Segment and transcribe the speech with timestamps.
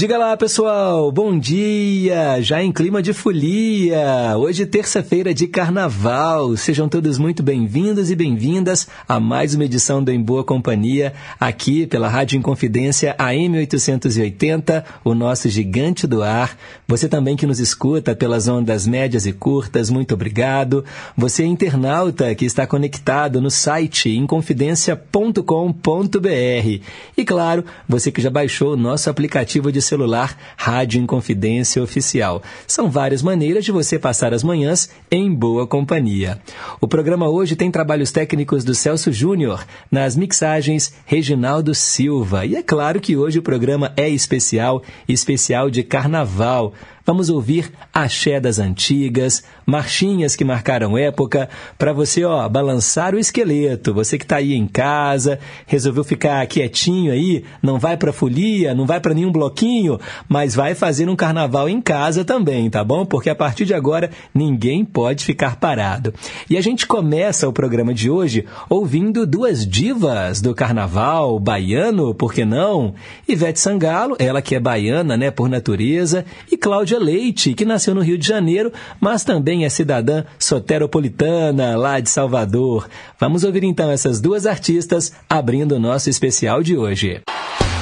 [0.00, 2.40] Diga lá, pessoal, bom dia!
[2.40, 6.56] Já em clima de folia, hoje terça-feira de carnaval.
[6.56, 11.86] Sejam todos muito bem-vindos e bem-vindas a mais uma edição do Em Boa Companhia, aqui
[11.86, 16.56] pela Rádio Inconfidência AM 880, o nosso gigante do ar.
[16.88, 20.82] Você também que nos escuta pelas ondas médias e curtas, muito obrigado.
[21.14, 26.80] Você internauta que está conectado no site inconfidencia.com.br.
[27.18, 32.42] E claro, você que já baixou o nosso aplicativo de celular Rádio Inconfidência Oficial.
[32.66, 36.40] São várias maneiras de você passar as manhãs em boa companhia.
[36.80, 42.46] O programa hoje tem trabalhos técnicos do Celso Júnior, nas mixagens Reginaldo Silva.
[42.46, 46.72] E é claro que hoje o programa é especial, especial de carnaval.
[47.04, 53.94] Vamos ouvir axé das antigas, marchinhas que marcaram época, para você, ó, balançar o esqueleto.
[53.94, 58.84] Você que está aí em casa, resolveu ficar quietinho aí, não vai para folia, não
[58.84, 59.98] vai para nenhum bloquinho,
[60.28, 63.06] mas vai fazer um carnaval em casa também, tá bom?
[63.06, 66.12] Porque a partir de agora ninguém pode ficar parado.
[66.48, 72.34] E a gente começa o programa de hoje ouvindo duas divas do carnaval baiano, por
[72.34, 72.94] que não?
[73.28, 78.00] Ivete Sangalo, ela que é baiana, né, por natureza, e Cláudia Leite, que nasceu no
[78.00, 82.88] Rio de Janeiro, mas também é cidadã soteropolitana lá de Salvador.
[83.18, 87.22] Vamos ouvir então essas duas artistas abrindo o nosso especial de hoje.
[87.26, 87.79] Simbora,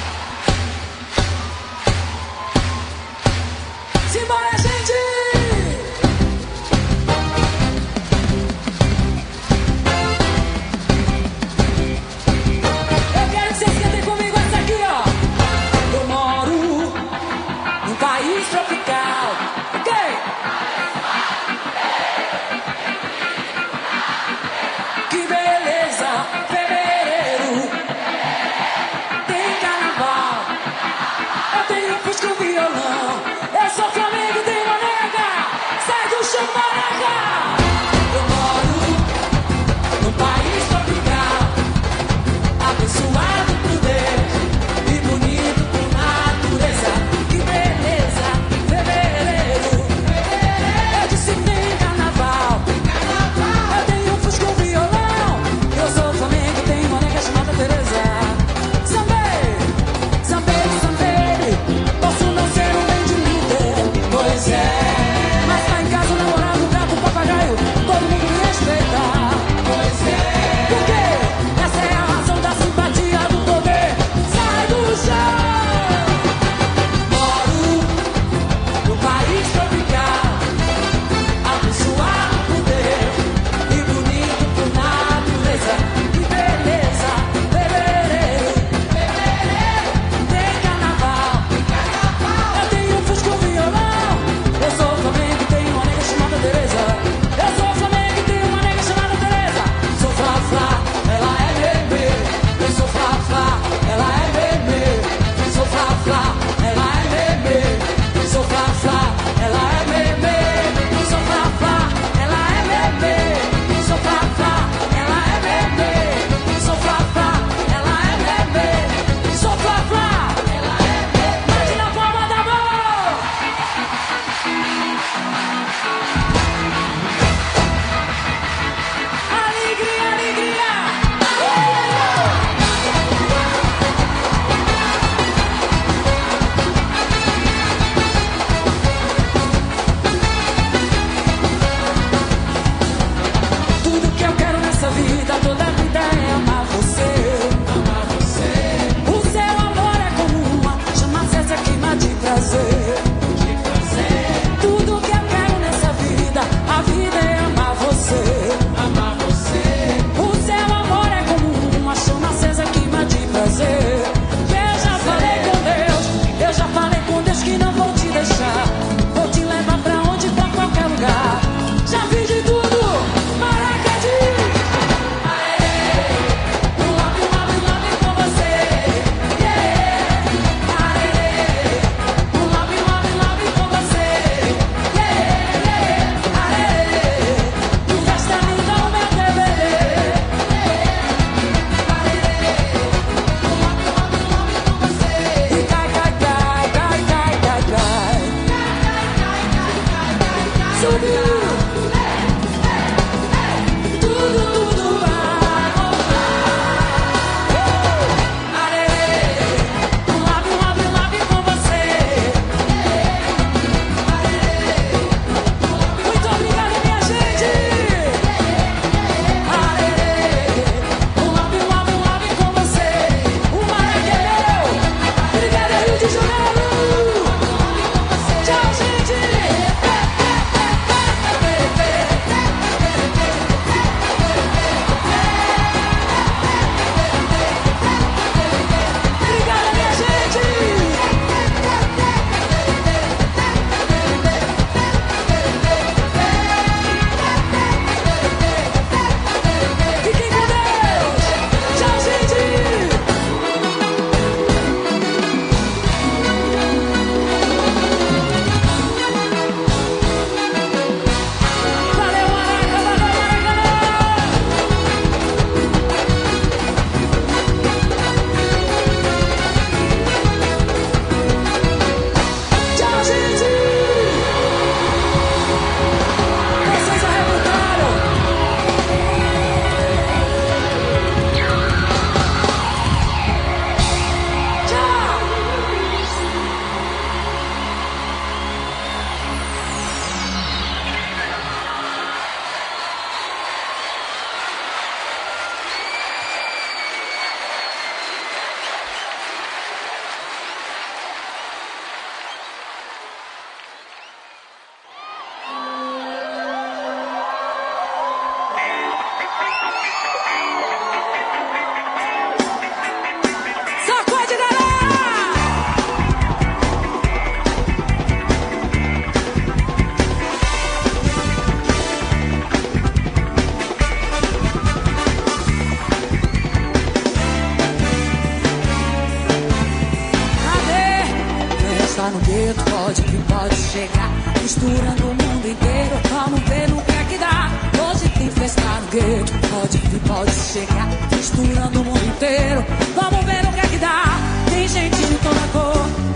[332.11, 334.09] no gueto, pode que pode chegar.
[334.41, 337.51] Misturando o mundo inteiro, vamos ver no que é que dá.
[337.83, 340.87] Hoje tem festa no gueto, pode que pode chegar.
[341.15, 342.65] Misturando o mundo inteiro,
[342.95, 344.03] vamos ver no que é que dá.
[344.49, 346.08] Tem gente de toda cor.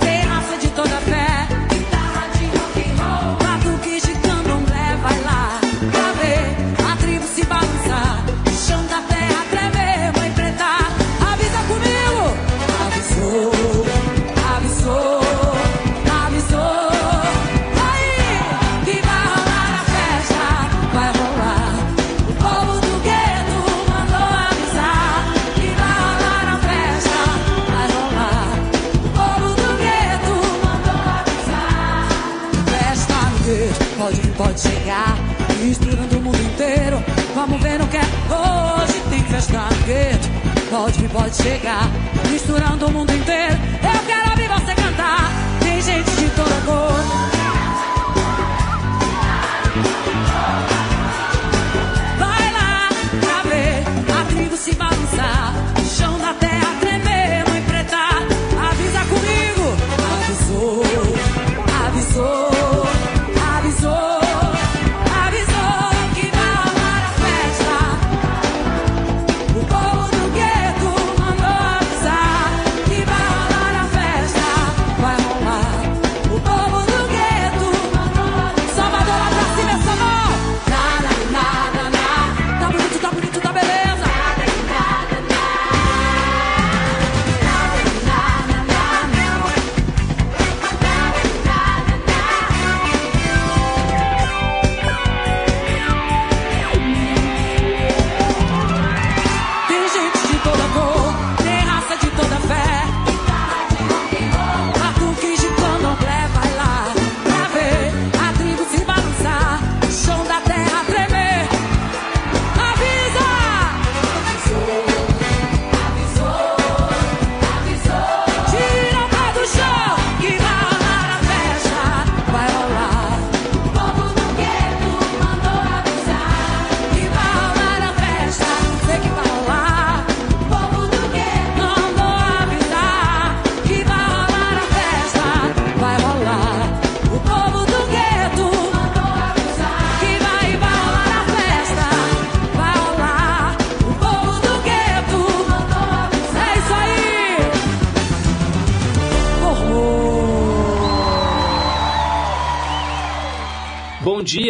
[40.74, 41.88] Pode pode chegar,
[42.32, 43.54] misturando o mundo inteiro.
[43.84, 45.30] Eu quero ouvir você cantar.
[45.60, 47.33] Tem gente de toda cor.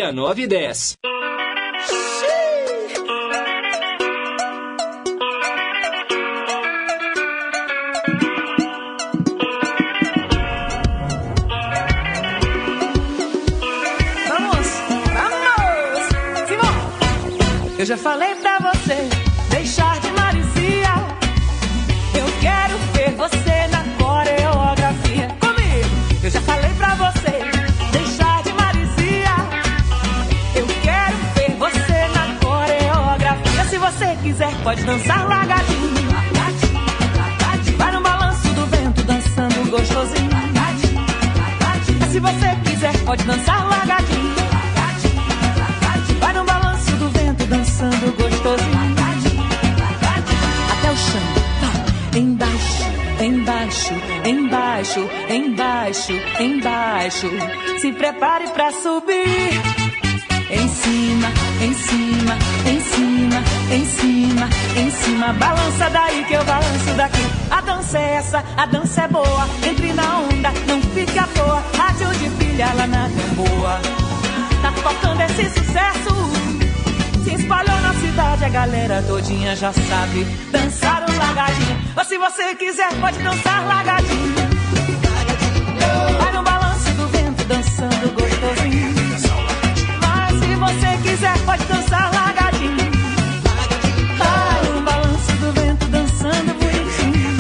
[0.04, 1.03] Dia, 9 e 10.
[34.86, 35.94] Dançar largadinho.
[37.78, 40.30] Vai no balanço do vento, dançando gostosinho.
[42.12, 44.36] Se você quiser, pode dançar largadinho.
[46.20, 48.96] Vai no balanço do vento, dançando gostosinho.
[50.72, 51.22] Até o chão,
[51.62, 52.20] vai.
[52.20, 52.84] Embaixo,
[53.24, 53.94] embaixo,
[54.26, 57.30] embaixo, embaixo, embaixo.
[57.80, 59.62] Se prepare pra subir.
[60.52, 61.30] Em cima,
[61.64, 65.34] em cima, em cima, em cima, em cima.
[65.34, 67.26] Balança daí que eu balanço daqui.
[67.50, 69.48] A dança é essa, a dança é boa.
[69.66, 71.64] Entre na onda, não fique à toa.
[71.78, 73.80] Rádio de pilha lá na boa.
[74.62, 76.14] Tá tocando esse sucesso.
[77.24, 81.78] Se espalhou na cidade, a galera todinha já sabe dançar o largadinho.
[81.96, 84.53] Mas se você quiser, pode dançar largadinho.
[91.54, 92.92] Pode dançar largadinho.
[94.18, 97.34] Vai no balanço do vento, dançando bonitinho.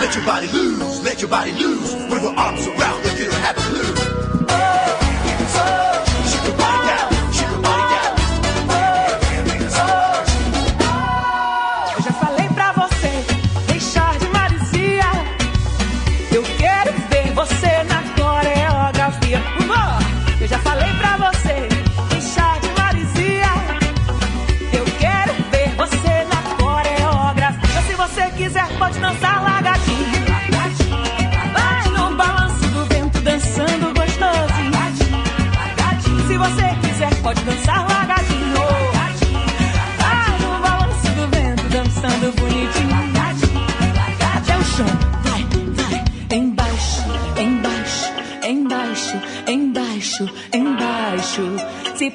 [0.00, 1.94] Let your body loose, let your body loose.
[2.10, 2.87] With your arms around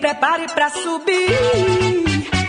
[0.03, 1.31] prepare pra subir.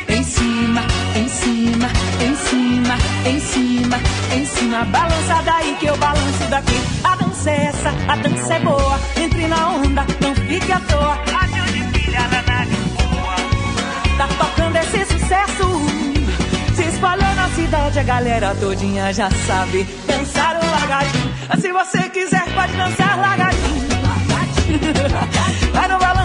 [0.09, 0.83] Em cima,
[1.15, 1.89] em cima,
[2.21, 3.97] em cima, em cima,
[4.35, 4.85] em cima.
[4.87, 6.75] Balança daí que eu balanço daqui.
[7.05, 8.99] A dança é essa, a dança é boa.
[9.17, 11.17] Entre na onda, não fique à toa.
[11.43, 13.37] Ajude filha na nave boa.
[14.19, 15.65] Tá tocando esse sucesso.
[16.75, 21.35] Se espalhou na cidade, a galera todinha já sabe dançar o lagadinho.
[21.61, 23.85] Se você quiser, pode dançar lagadinho.
[25.73, 26.24] Vai no balanço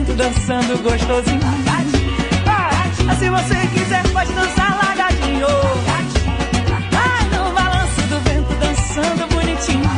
[0.00, 1.40] vento, dançando gostosinho.
[1.64, 3.16] Vai.
[3.16, 5.46] Se você quiser, pode dançar lagadinho.
[6.90, 9.90] Vai no balanço do vento, dançando bonitinho.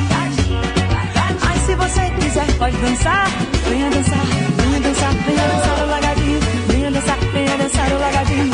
[1.44, 3.28] Mas se você quiser, pode dançar.
[3.68, 6.40] Venha dançar, venha dançar, venha dançar o lagadinho.
[6.68, 8.50] Venha dançar, venha dançar o lagadinho.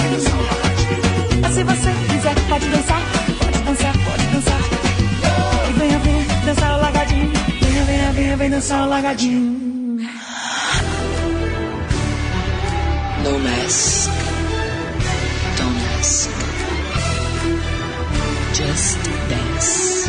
[1.40, 3.02] Mas se você quiser, pode dançar,
[3.38, 4.60] pode dançar, pode dançar.
[5.68, 7.32] E venha, venha dançar o lagadinho.
[7.62, 9.67] Venha, venha, venha, venha dançar o lagadinho.
[13.28, 14.10] No mask.
[15.58, 16.30] Don't ask.
[18.58, 20.08] Just dance.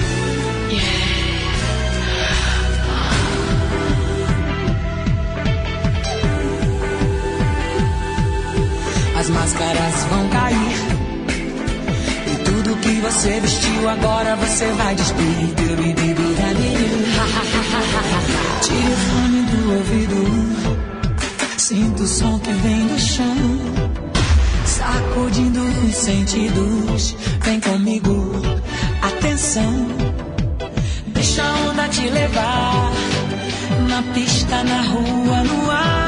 [9.20, 10.78] As máscaras vão cair.
[12.26, 15.60] E tudo que você vestiu agora você vai despir.
[26.10, 27.16] Sentidos.
[27.44, 28.42] Vem comigo,
[29.01, 29.88] atenção.
[31.08, 32.92] Deixa a onda te levar.
[33.88, 35.99] Na pista, na rua, no ar.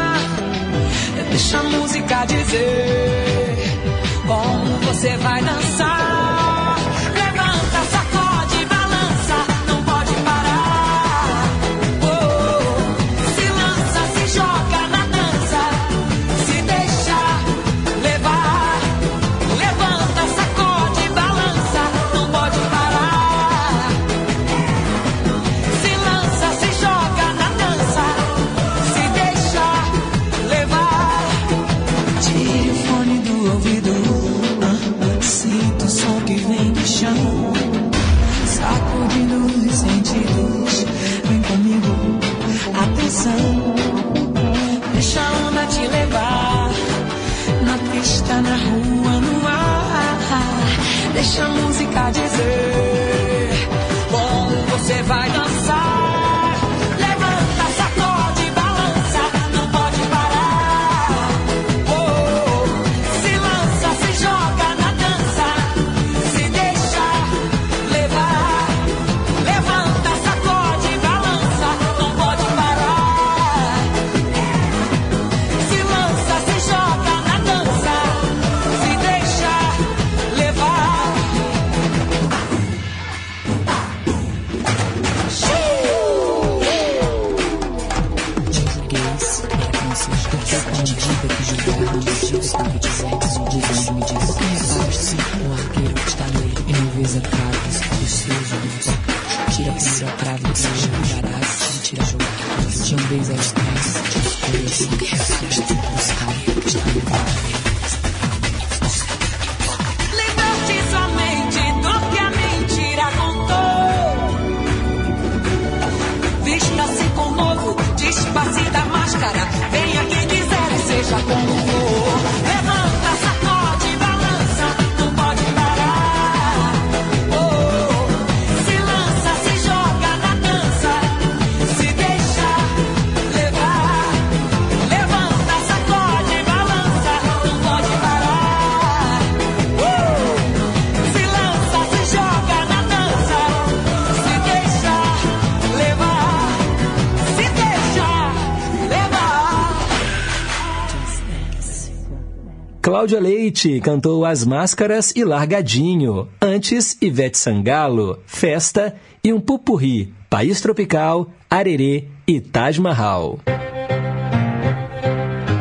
[153.02, 156.28] Cláudia Leite cantou As Máscaras e Largadinho.
[156.40, 163.40] Antes, Ivete Sangalo, Festa e um pupurri, País Tropical, Arerê e Taj Mahal.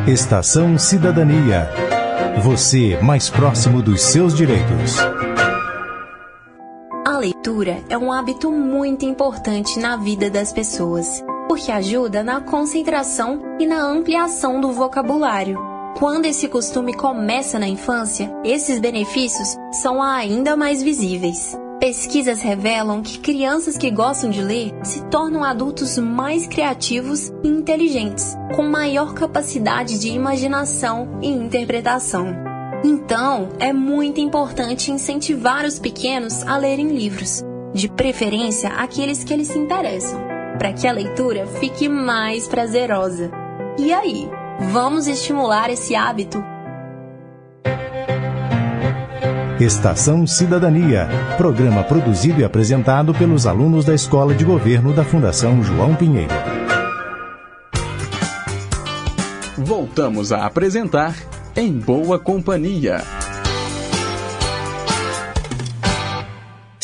[0.07, 1.70] Estação Cidadania.
[2.42, 4.98] Você mais próximo dos seus direitos.
[7.07, 13.57] A leitura é um hábito muito importante na vida das pessoas, porque ajuda na concentração
[13.59, 15.70] e na ampliação do vocabulário.
[16.01, 21.55] Quando esse costume começa na infância, esses benefícios são ainda mais visíveis.
[21.79, 28.35] Pesquisas revelam que crianças que gostam de ler se tornam adultos mais criativos e inteligentes,
[28.57, 32.35] com maior capacidade de imaginação e interpretação.
[32.83, 37.43] Então, é muito importante incentivar os pequenos a lerem livros,
[37.75, 40.19] de preferência aqueles que eles se interessam,
[40.57, 43.31] para que a leitura fique mais prazerosa.
[43.79, 46.42] E aí, vamos estimular esse hábito
[49.59, 55.94] Estação Cidadania, programa produzido e apresentado pelos alunos da Escola de Governo da Fundação João
[55.94, 56.33] Pinheiro.
[59.59, 61.14] Voltamos a apresentar
[61.55, 63.03] Em Boa Companhia.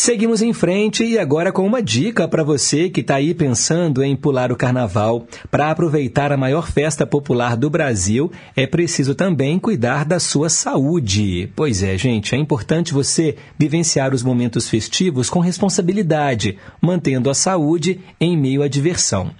[0.07, 4.15] Seguimos em frente e agora com uma dica para você que está aí pensando em
[4.15, 5.27] pular o carnaval.
[5.51, 11.51] Para aproveitar a maior festa popular do Brasil, é preciso também cuidar da sua saúde.
[11.57, 18.01] Pois é, gente, é importante você vivenciar os momentos festivos com responsabilidade, mantendo a saúde
[18.21, 19.33] em meio à diversão.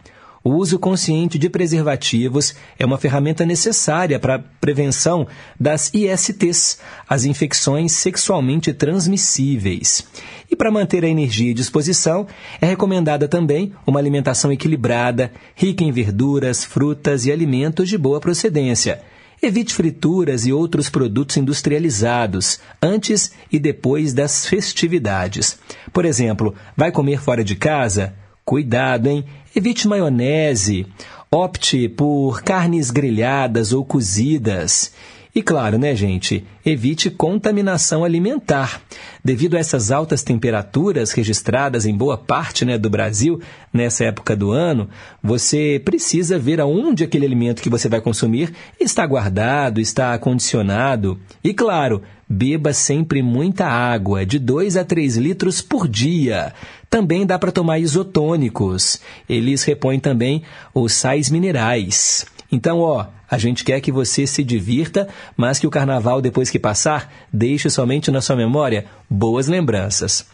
[0.47, 5.27] O uso consciente de preservativos é uma ferramenta necessária para a prevenção
[5.59, 10.07] das ISTs, as infecções sexualmente transmissíveis.
[10.51, 12.27] E para manter a energia e disposição,
[12.61, 19.03] é recomendada também uma alimentação equilibrada, rica em verduras, frutas e alimentos de boa procedência.
[19.43, 25.59] Evite frituras e outros produtos industrializados antes e depois das festividades.
[25.93, 28.15] Por exemplo, vai comer fora de casa?
[28.45, 29.25] Cuidado, hein?
[29.55, 30.87] Evite maionese.
[31.31, 34.93] Opte por carnes grelhadas ou cozidas.
[35.37, 36.47] E claro, né, gente?
[36.65, 38.81] Evite contaminação alimentar.
[39.23, 43.39] Devido a essas altas temperaturas registradas em boa parte né, do Brasil
[43.71, 44.89] nessa época do ano,
[45.23, 51.21] você precisa ver aonde aquele alimento que você vai consumir está guardado, está acondicionado.
[51.45, 56.55] E claro, beba sempre muita água, de 2 a 3 litros por dia.
[56.89, 59.03] Também dá para tomar isotônicos.
[59.29, 62.25] Eles repõem também os sais minerais.
[62.51, 66.59] Então, ó, a gente quer que você se divirta, mas que o carnaval, depois que
[66.59, 70.27] passar, deixe somente na sua memória boas lembranças.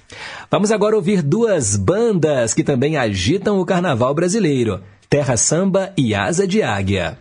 [0.51, 6.47] Vamos agora ouvir duas bandas que também agitam o carnaval brasileiro: Terra Samba e Asa
[6.47, 7.19] de Águia.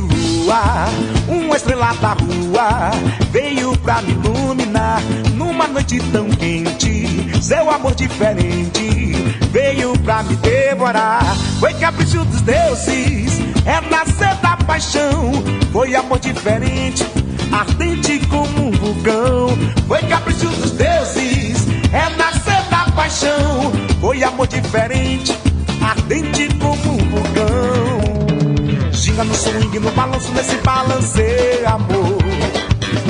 [0.00, 0.88] Lua,
[1.28, 2.90] uma estrela da rua
[3.30, 5.00] veio pra me iluminar.
[5.34, 8.90] Numa noite tão quente, seu amor diferente
[9.50, 11.24] veio pra me devorar.
[11.58, 15.32] Foi capricho dos deuses, é nascer da paixão.
[15.72, 17.04] Foi amor diferente,
[17.52, 19.48] ardente como um vulcão.
[19.86, 23.72] Foi capricho dos deuses, é nascer da paixão.
[24.00, 25.32] Foi amor diferente,
[29.50, 32.18] swing, no balanço, nesse balanceio, amor.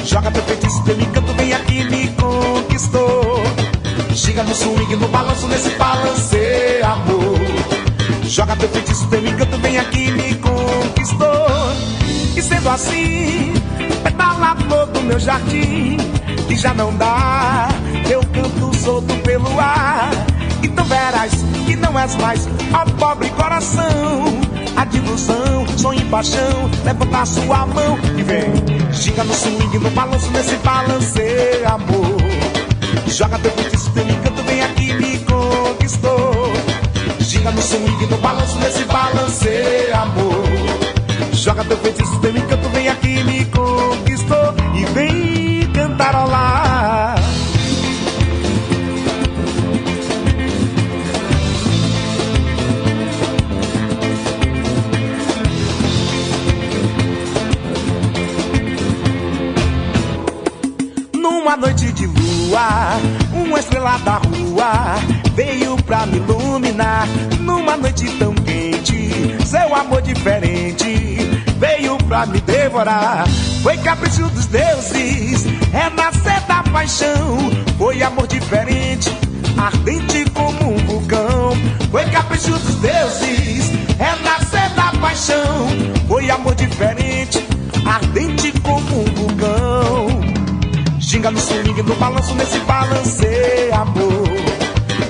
[0.05, 3.42] Joga teu feitiço, teu encanto, vem aqui me conquistou.
[4.12, 7.40] Ginga no swing, no balanço, nesse balanceio, amor.
[8.24, 11.29] Joga teu feitiço, teu encanto, vem aqui me conquistou.
[12.37, 13.53] E sendo assim,
[14.03, 15.98] pedala todo meu jardim.
[16.48, 17.68] E já não dá,
[18.11, 20.11] eu canto solto pelo ar.
[20.62, 21.33] Então verás
[21.66, 24.39] que não és mais, ó pobre coração.
[24.76, 28.52] A ilusão, sonho e paixão, levanta sua mão e vem.
[28.92, 32.16] Ginga no swing, no balanço, nesse balanceio, amor.
[33.06, 36.52] Joga teu feitiço, teu encanto, vem aqui me conquistou.
[37.20, 40.44] Ginga no swing, no balanço, nesse balanceio, amor.
[41.33, 42.49] Joga teu feitiço, teu encanto,
[65.35, 67.06] veio pra me iluminar.
[67.40, 73.28] Numa noite tão quente, seu amor diferente veio pra me devorar.
[73.62, 77.38] Foi capricho dos deuses, é nascer da paixão.
[77.76, 79.11] Foi amor diferente,
[79.59, 81.52] ardente como um vulcão.
[81.90, 85.68] Foi capricho dos deuses, é nascer da paixão.
[86.09, 87.46] Foi amor diferente,
[87.87, 90.20] ardente como um vulcão.
[90.98, 94.49] Ginga no swing, no balanço, nesse balanceio, amor.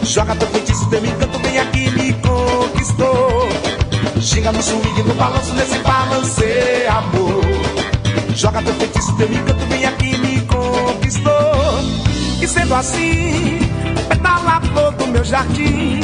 [0.02, 3.48] Joga teu feitiço, teu encanto, vem aqui me conquistou.
[4.16, 7.44] Ginga no swing, no balanço, nesse balanceio, amor.
[8.34, 11.32] Joga teu feitiço, teu encanto, vem aqui me conquistou.
[12.40, 13.60] E sendo assim,
[14.08, 16.00] pedala todo meu jardim.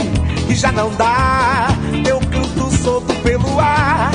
[0.48, 1.68] E já não dá,
[2.06, 4.12] eu canto solto pelo ar.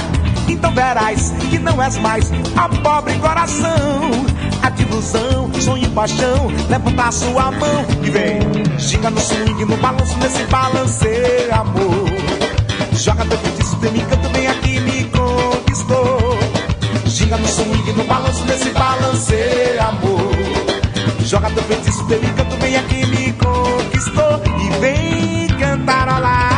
[0.47, 4.30] Então verás que não és mais a pobre coração.
[4.75, 8.39] De ilusão, sonho e paixão, levanta a sua mão e vem.
[8.77, 12.09] Ginga no swing, no balanço, nesse balanceio, amor.
[12.93, 16.37] Joga teu feitiço, teu encanto, vem aqui me conquistou.
[17.05, 20.31] Ginga no swing, no balanço, nesse balanceio, amor.
[21.25, 24.41] Joga teu feitiço, teu encanto, vem aqui me conquistou.
[24.59, 26.50] E vem cantarolar.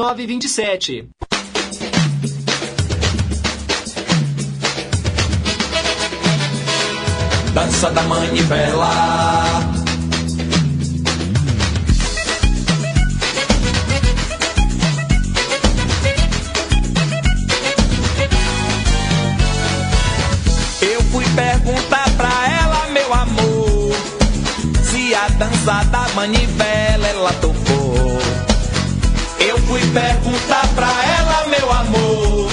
[0.00, 1.06] Nove e vinte e sete.
[7.52, 8.90] Dança da manivela.
[20.80, 23.92] Eu fui perguntar pra ela, meu amor,
[24.82, 27.59] se a dança da manivela ela topou.
[29.70, 32.50] Fui perguntar pra ela, meu amor,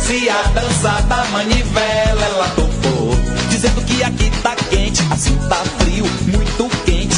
[0.00, 3.16] se a dança da manivela ela topou.
[3.48, 7.16] Dizendo que aqui tá quente, assim tá frio, muito quente,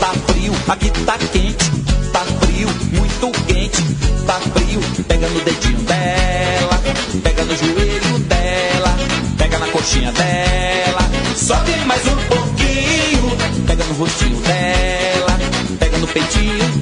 [0.00, 1.70] tá frio, aqui tá quente,
[2.10, 3.82] tá frio, muito quente,
[4.26, 4.80] tá frio.
[5.08, 6.80] Pega no dedinho dela,
[7.22, 8.96] pega no joelho dela,
[9.36, 11.02] pega na coxinha dela,
[11.36, 15.38] sobe mais um pouquinho, pega no rostinho dela,
[15.78, 16.73] pega no peitinho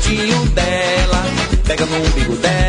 [0.00, 1.24] peitinho dela,
[1.66, 2.59] pega no umbigo dela,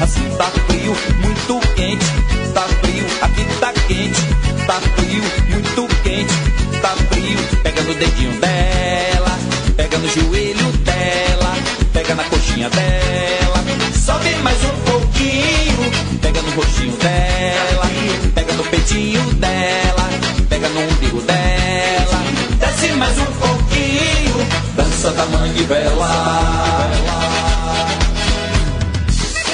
[0.00, 2.06] assim tá frio, muito quente,
[2.52, 4.20] tá frio, aqui tá quente,
[4.66, 6.34] tá frio, muito quente,
[6.80, 9.38] tá frio, pega no dedinho dela,
[9.76, 11.54] pega no joelho dela,
[11.92, 13.64] pega na coxinha dela,
[14.04, 17.90] sobe mais um pouquinho, pega no roxinho dela,
[18.34, 20.10] pega no peitinho dela,
[20.48, 22.24] pega no umbigo dela,
[22.58, 26.63] desce mais um pouquinho, dança da manivela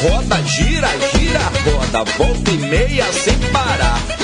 [0.01, 4.20] roda, gira, gira, roda, volta e meia sem parar.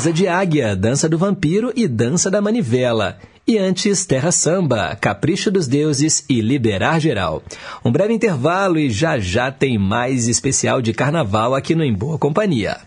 [0.00, 3.18] Asa de Águia, Dança do Vampiro e Dança da Manivela.
[3.46, 7.42] E antes, Terra Samba, Capricho dos Deuses e Liberar Geral.
[7.84, 12.16] Um breve intervalo e já já tem mais especial de carnaval aqui no Em Boa
[12.16, 12.78] Companhia.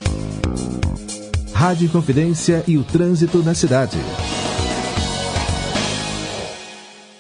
[1.54, 4.00] Rádio Confidência e o trânsito na cidade.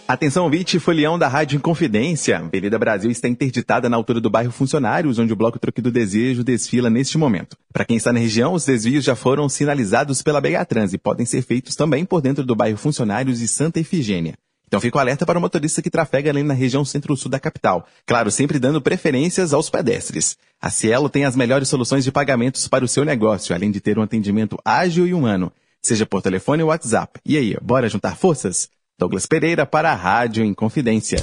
[0.05, 2.37] Atenção, ouvinte, folião da Rádio Inconfidência.
[2.37, 6.43] Avenida Brasil está interditada na altura do bairro Funcionários, onde o Bloco Troque do Desejo
[6.43, 7.57] desfila neste momento.
[7.71, 11.41] Para quem está na região, os desvios já foram sinalizados pela BH e podem ser
[11.41, 14.33] feitos também por dentro do bairro Funcionários e Santa Efigênia.
[14.67, 17.87] Então fica o alerta para o motorista que trafega ali na região centro-sul da capital.
[18.05, 20.35] Claro, sempre dando preferências aos pedestres.
[20.61, 23.97] A Cielo tem as melhores soluções de pagamentos para o seu negócio, além de ter
[23.97, 25.51] um atendimento ágil e humano,
[25.81, 27.21] seja por telefone ou WhatsApp.
[27.25, 28.69] E aí, bora juntar forças?
[28.99, 31.17] Douglas Pereira para a Rádio Inconfidência.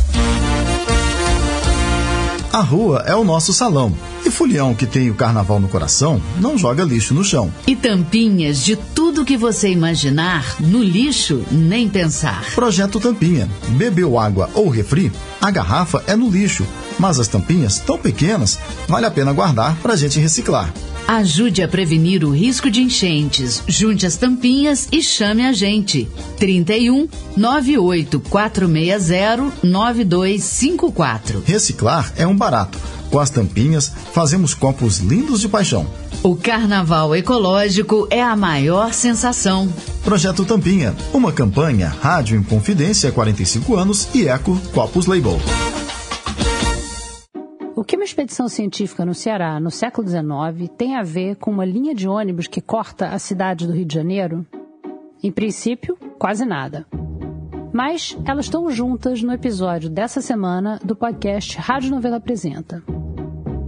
[2.53, 3.97] A rua é o nosso salão.
[4.27, 7.53] E Fulião, que tem o carnaval no coração, não joga lixo no chão.
[7.69, 12.45] E tampinhas de tudo que você imaginar, no lixo, nem pensar.
[12.57, 13.49] Projeto Tampinha.
[13.69, 15.13] Bebeu água ou refri?
[15.41, 16.67] A garrafa é no lixo.
[16.99, 18.59] Mas as tampinhas, tão pequenas,
[18.89, 20.75] vale a pena guardar para a gente reciclar.
[21.11, 23.65] Ajude a prevenir o risco de enchentes.
[23.67, 26.09] Junte as tampinhas e chame a gente.
[26.39, 31.43] 31 98 460 9254.
[31.45, 32.79] Reciclar é um barato.
[33.11, 35.85] Com as tampinhas, fazemos copos lindos de paixão.
[36.23, 39.69] O carnaval ecológico é a maior sensação.
[40.05, 45.41] Projeto Tampinha, uma campanha Rádio em Confidência 45 anos e Eco Copos Label.
[47.77, 51.65] O que uma expedição científica no Ceará no século XIX tem a ver com uma
[51.65, 54.45] linha de ônibus que corta a cidade do Rio de Janeiro?
[55.23, 56.85] Em princípio, quase nada.
[57.73, 62.83] Mas elas estão juntas no episódio dessa semana do podcast Rádio Novela Apresenta.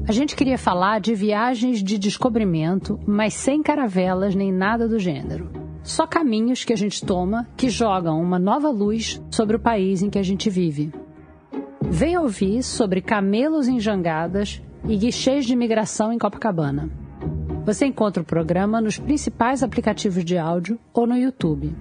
[0.09, 5.49] A gente queria falar de viagens de descobrimento, mas sem caravelas nem nada do gênero.
[5.85, 10.11] Só caminhos que a gente toma que jogam uma nova luz sobre o país em
[10.11, 10.93] que a gente vive.
[11.95, 16.89] Venha ouvir sobre camelos em jangadas e guichês de imigração em Copacabana.
[17.67, 21.77] Você encontra o programa nos principais aplicativos de áudio ou no YouTube.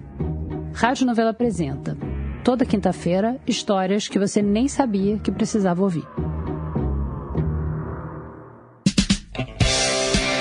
[0.73, 1.97] Rádio Novela apresenta,
[2.43, 6.05] toda quinta-feira, histórias que você nem sabia que precisava ouvir.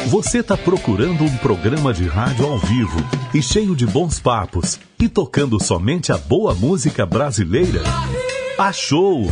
[0.08, 2.98] Você está procurando um programa de rádio ao vivo
[3.32, 7.84] e cheio de bons papos e tocando somente a boa música brasileira?
[8.58, 9.30] Achou!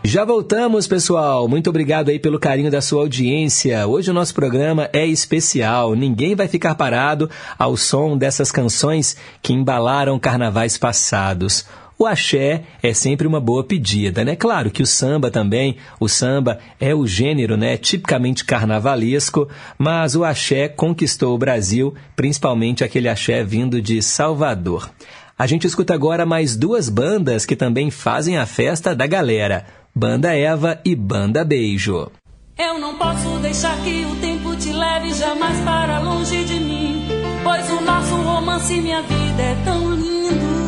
[0.03, 1.47] Já voltamos, pessoal.
[1.47, 3.87] Muito obrigado aí pelo carinho da sua audiência.
[3.87, 5.95] Hoje o nosso programa é especial.
[5.95, 11.65] Ninguém vai ficar parado ao som dessas canções que embalaram carnavais passados.
[11.97, 14.35] O axé é sempre uma boa pedida, né?
[14.35, 20.25] Claro que o samba também, o samba é o gênero, né, tipicamente carnavalesco, mas o
[20.25, 24.91] axé conquistou o Brasil, principalmente aquele axé vindo de Salvador.
[25.39, 29.65] A gente escuta agora mais duas bandas que também fazem a festa da galera:
[29.95, 32.11] Banda Eva e Banda Beijo.
[32.59, 37.05] Eu não posso deixar que o tempo te leve jamais para longe de mim,
[37.43, 40.64] pois o nosso romance minha vida é tão lindo.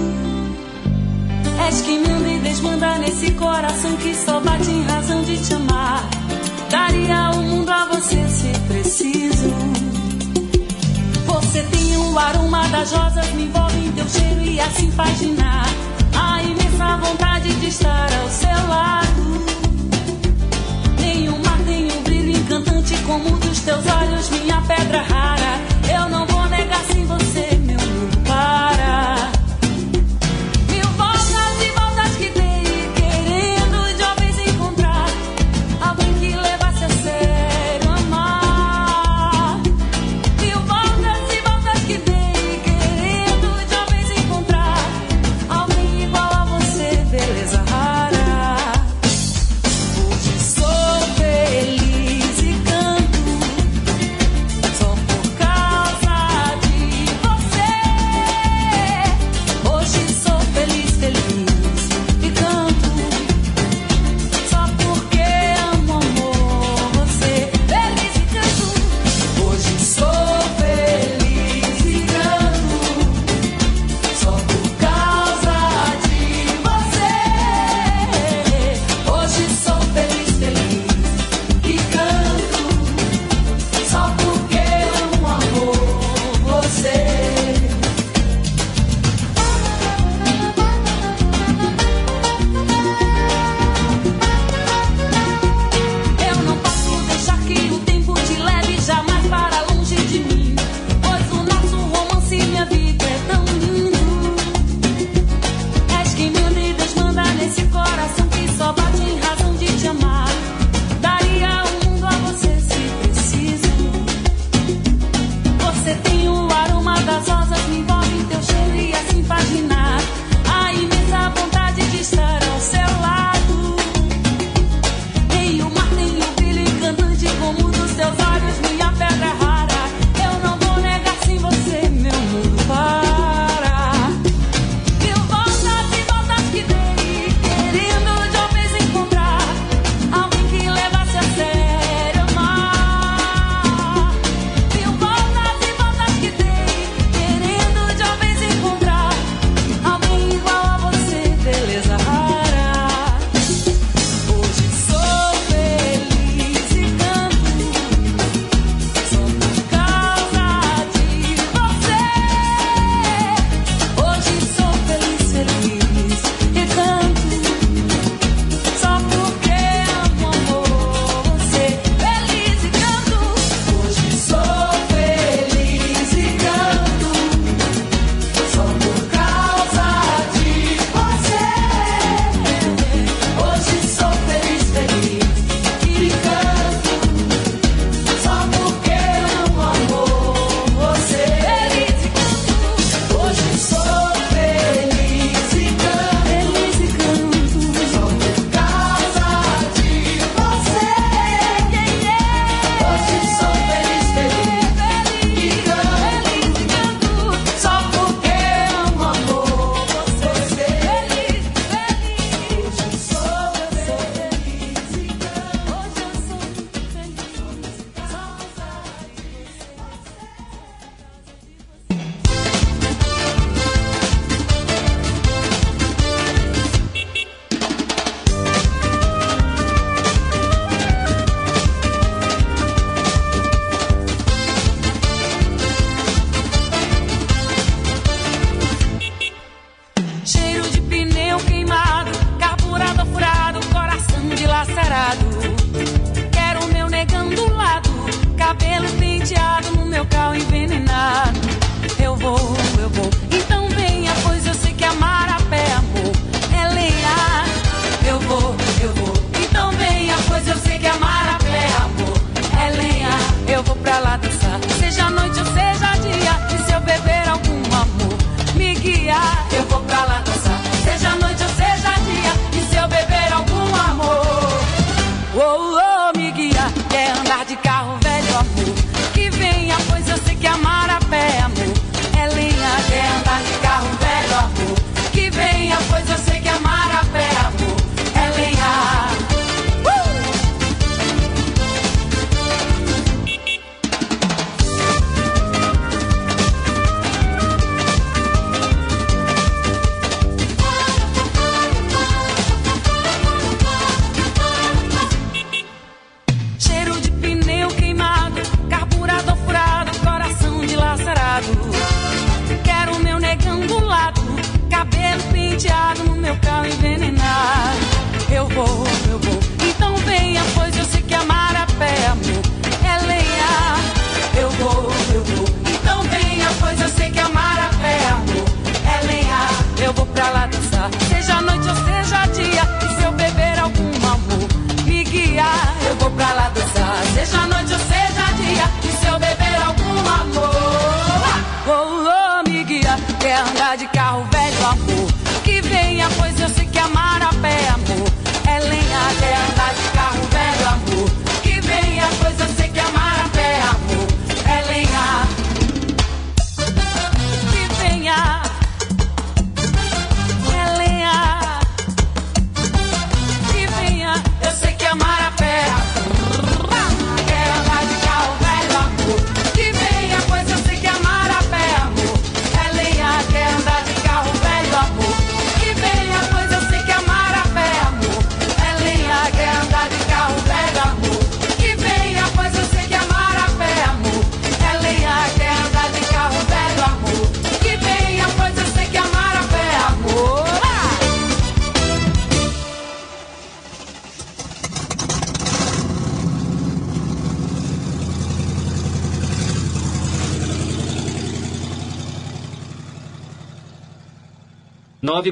[1.59, 6.09] És que manda e desmanda nesse coração que só bate em razão de te amar.
[6.71, 9.51] Daria o mundo a você se preciso.
[11.27, 15.67] Você tem o aroma das rosas, me envolve em teu cheiro e assim faz ginar.
[16.15, 19.47] A imensa vontade de estar ao seu lado.
[21.01, 25.61] Nenhum mar tem um brilho encantante como dos teus olhos, minha pedra rara.
[25.93, 26.36] Eu não vou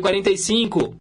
[0.01, 0.99] 9h45.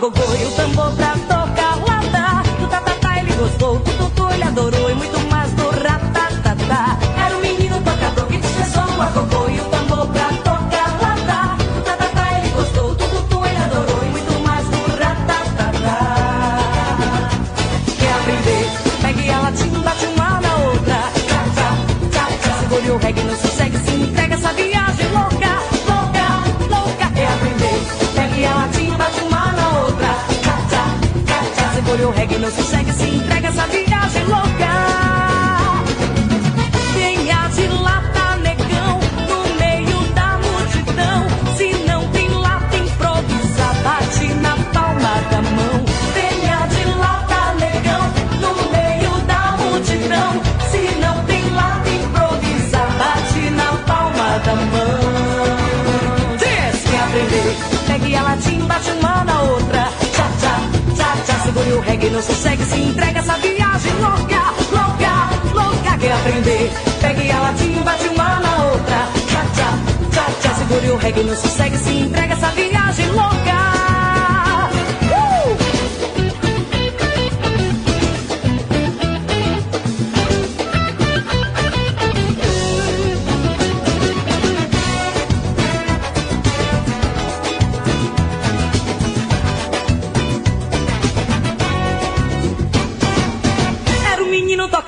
[0.00, 1.09] o gogô e o tambor pra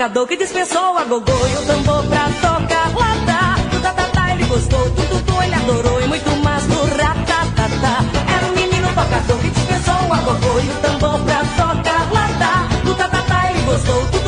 [0.02, 3.54] tocador que dispensou a gogô e o tambor pra tocar latá.
[3.70, 8.04] Do tatatá tá, ele gostou, tu tu tu ele adorou e muito mais no ratatatá.
[8.34, 12.68] Era é um menino tocador que dispensou a gogô e o tambor pra tocar latá.
[12.82, 14.21] Do tatatá tá, ele gostou, do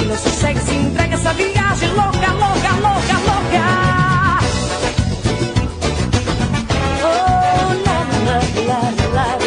[0.00, 3.64] é não sossega, se entrega essa viagem louca, louca, louca, louca.
[7.04, 8.80] Oh, la, la,
[9.14, 9.38] la,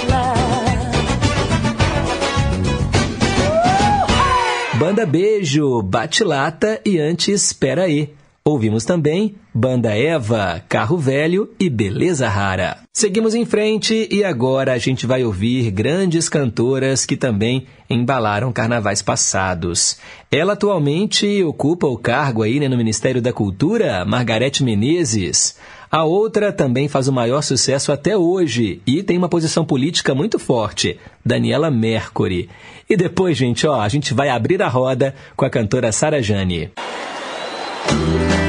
[4.73, 8.13] oh, Banda Beijo, Bate Lata e antes, espera aí.
[8.47, 12.77] Ouvimos também Banda Eva, Carro Velho e Beleza Rara.
[12.93, 19.01] Seguimos em frente e agora a gente vai ouvir grandes cantoras que também embalaram carnavais
[19.01, 19.97] passados.
[20.31, 25.57] Ela atualmente ocupa o cargo aí né, no Ministério da Cultura, Margarete Menezes.
[25.89, 30.37] A outra também faz o maior sucesso até hoje e tem uma posição política muito
[30.37, 32.47] forte, Daniela Mercury.
[32.87, 36.69] E depois, gente, ó, a gente vai abrir a roda com a cantora Sara Jane.
[37.91, 38.44] Ooh.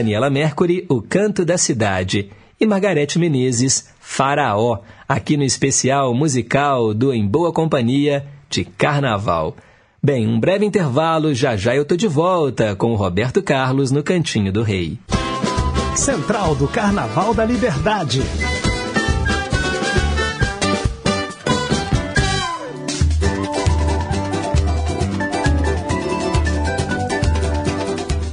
[0.00, 2.30] Daniela Mercury, O Canto da Cidade.
[2.58, 9.54] E Margarete Menezes, Faraó, aqui no especial musical do Em Boa Companhia de Carnaval.
[10.02, 14.02] Bem, um breve intervalo, já já eu tô de volta com o Roberto Carlos no
[14.02, 14.98] Cantinho do Rei.
[15.94, 18.22] Central do Carnaval da Liberdade.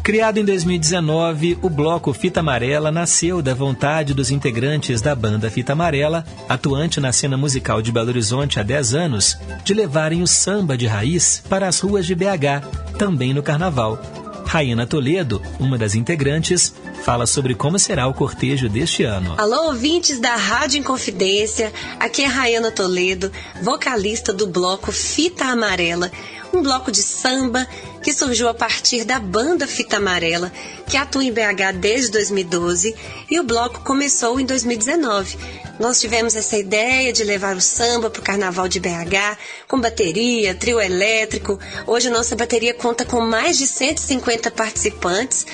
[0.07, 5.73] Criado em 2019, o bloco Fita Amarela nasceu da vontade dos integrantes da banda Fita
[5.73, 10.77] Amarela, atuante na cena musical de Belo Horizonte há 10 anos, de levarem o samba
[10.77, 14.01] de raiz para as ruas de BH, também no carnaval.
[14.45, 19.35] Raina Toledo, uma das integrantes, fala sobre como será o cortejo deste ano.
[19.37, 21.73] Alô, ouvintes da Rádio Inconfidência.
[21.99, 23.29] Aqui é Rayana Toledo,
[23.61, 26.09] vocalista do bloco Fita Amarela,
[26.53, 27.67] um bloco de samba
[28.07, 30.49] que surgiu a partir da banda Fita Amarela,
[30.87, 32.95] que atua em BH desde 2012,
[33.29, 35.37] e o bloco começou em 2019.
[35.77, 39.37] Nós tivemos essa ideia de levar o samba para o Carnaval de BH,
[39.67, 41.59] com bateria, trio elétrico.
[41.85, 45.45] Hoje nossa bateria conta com mais de 150 participantes.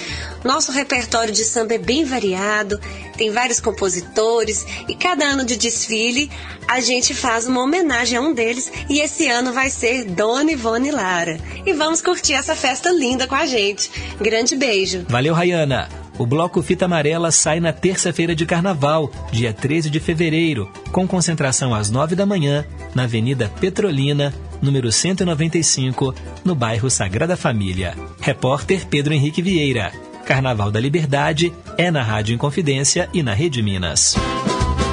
[0.44, 2.80] Nosso repertório de samba é bem variado,
[3.18, 6.30] tem vários compositores e cada ano de desfile
[6.68, 10.92] a gente faz uma homenagem a um deles e esse ano vai ser Dona Ivone
[10.92, 11.40] Lara.
[11.66, 13.90] E vamos curtir essa festa linda com a gente.
[14.20, 15.06] Grande beijo.
[15.08, 15.88] Valeu, Rayana.
[16.18, 21.74] O bloco Fita Amarela sai na terça-feira de carnaval, dia 13 de fevereiro, com concentração
[21.74, 26.14] às 9 da manhã, na Avenida Petrolina, número 195,
[26.44, 27.96] no bairro Sagrada Família.
[28.22, 29.92] Repórter Pedro Henrique Vieira.
[30.26, 34.16] Carnaval da Liberdade é na Rádio Inconfidência e na Rede Minas.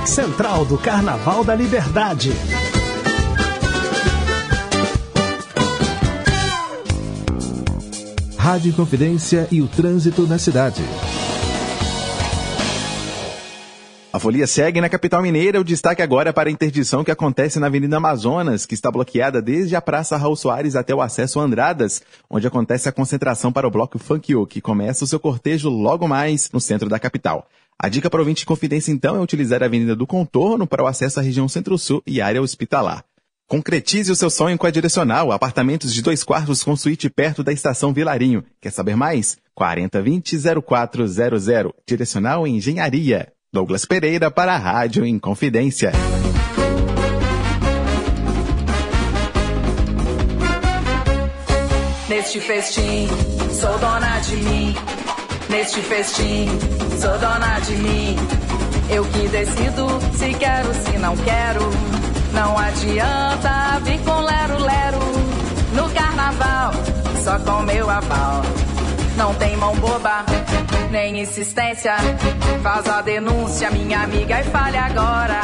[0.06, 2.32] Central do Carnaval da Liberdade.
[8.50, 10.82] Rádio Confidência e o trânsito na cidade.
[14.12, 15.60] A folia segue na capital mineira.
[15.60, 19.76] O destaque agora para a interdição que acontece na Avenida Amazonas, que está bloqueada desde
[19.76, 24.00] a Praça Raul Soares até o acesso Andradas, onde acontece a concentração para o bloco
[24.00, 27.46] Funk U, que começa o seu cortejo logo mais no centro da capital.
[27.78, 30.82] A dica para o ouvinte de confidência, então, é utilizar a Avenida do Contorno para
[30.82, 33.04] o acesso à região Centro-Sul e área hospitalar.
[33.50, 37.52] Concretize o seu sonho com a Direcional, apartamentos de dois quartos com suíte perto da
[37.52, 38.44] estação Vilarinho.
[38.60, 39.36] Quer saber mais?
[39.58, 41.72] 4020-0400.
[41.84, 43.32] Direcional Engenharia.
[43.52, 45.90] Douglas Pereira para a Rádio Inconfidência.
[52.08, 53.08] Neste festim,
[53.52, 54.76] sou dona de mim.
[55.48, 56.46] Neste festim,
[57.00, 58.14] sou dona de mim.
[58.88, 62.19] Eu que decido se quero, se não quero.
[62.32, 64.98] Não adianta vir com lero-lero.
[65.74, 66.72] No carnaval,
[67.22, 68.42] só com meu aval.
[69.16, 70.24] Não tem mão boba,
[70.90, 71.94] nem insistência.
[72.62, 75.40] Faz a denúncia, minha amiga, e fale agora.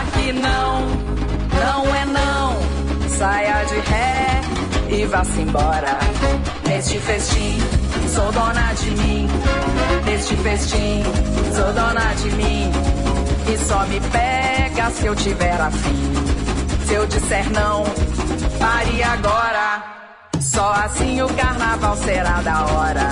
[0.00, 0.86] Aqui não,
[1.60, 2.56] não é não.
[3.08, 4.40] Saia de ré
[4.88, 5.98] e vá-se embora.
[6.66, 7.58] Neste festim,
[8.14, 9.28] sou dona de mim.
[10.04, 11.02] Neste festim,
[11.54, 13.05] sou dona de mim.
[13.48, 16.12] E só me pega se eu tiver afim.
[16.86, 17.84] Se eu disser não,
[18.58, 19.82] pare agora.
[20.40, 23.08] Só assim o carnaval será da hora.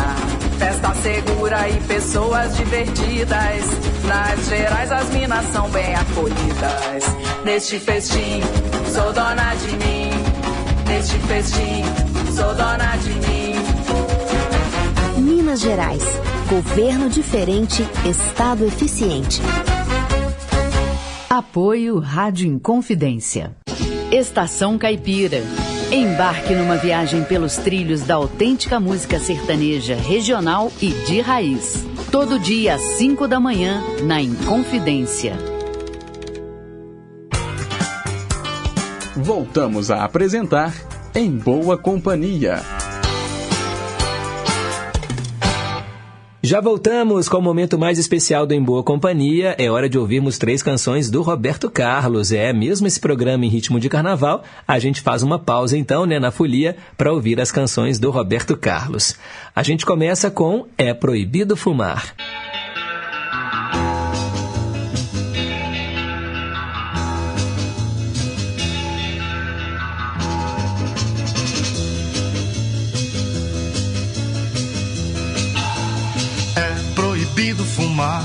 [0.58, 3.64] Festa segura e pessoas divertidas.
[4.04, 7.04] Nas gerais as minas são bem acolhidas.
[7.44, 8.40] Neste festim,
[8.92, 10.10] sou dona de mim.
[10.86, 11.84] Neste festim,
[12.34, 13.54] sou dona de mim.
[15.18, 16.02] Minas Gerais.
[16.48, 19.40] Governo diferente, Estado eficiente.
[21.36, 23.56] Apoio Rádio Inconfidência.
[24.12, 25.42] Estação Caipira.
[25.90, 31.84] Embarque numa viagem pelos trilhos da autêntica música sertaneja regional e de raiz.
[32.12, 35.36] Todo dia às 5 da manhã, na Inconfidência.
[39.16, 40.72] Voltamos a apresentar
[41.16, 42.62] Em Boa Companhia.
[46.44, 49.56] Já voltamos com o momento mais especial do Em Boa Companhia.
[49.58, 52.32] É hora de ouvirmos três canções do Roberto Carlos.
[52.32, 54.44] É mesmo esse programa em ritmo de carnaval.
[54.68, 58.58] A gente faz uma pausa então, né, na folia, para ouvir as canções do Roberto
[58.58, 59.16] Carlos.
[59.56, 62.14] A gente começa com É Proibido Fumar.
[77.44, 78.24] Proibido fumar,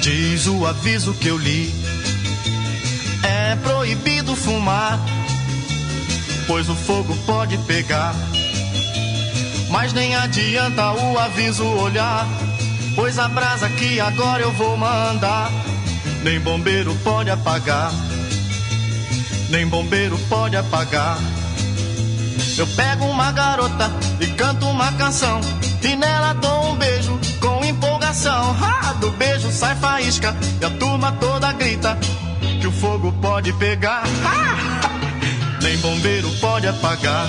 [0.00, 1.74] diz o aviso que eu li.
[3.24, 5.00] É proibido fumar,
[6.46, 8.14] pois o fogo pode pegar.
[9.68, 12.24] Mas nem adianta o aviso olhar,
[12.94, 15.50] pois a brasa que agora eu vou mandar,
[16.22, 17.90] nem bombeiro pode apagar.
[19.50, 21.18] Nem bombeiro pode apagar.
[22.56, 23.90] Eu pego uma garota
[24.20, 25.40] e canto uma canção.
[25.82, 27.15] E nela dou um beijo
[28.08, 31.98] Ah, do beijo sai faísca e a turma toda grita
[32.60, 34.04] que o fogo pode pegar.
[35.60, 37.26] Nem bombeiro pode apagar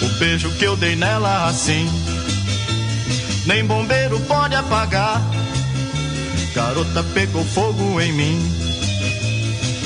[0.00, 1.90] o beijo que eu dei nela assim.
[3.44, 5.20] Nem bombeiro pode apagar.
[6.54, 8.52] Garota pegou fogo em mim.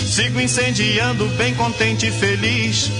[0.06, 2.90] Sigo incendiando, bem contente e feliz.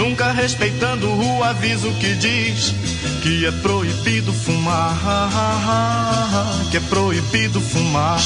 [0.00, 2.74] Nunca respeitando o aviso que diz
[3.22, 4.98] que é proibido fumar.
[6.70, 8.18] Que é proibido fumar.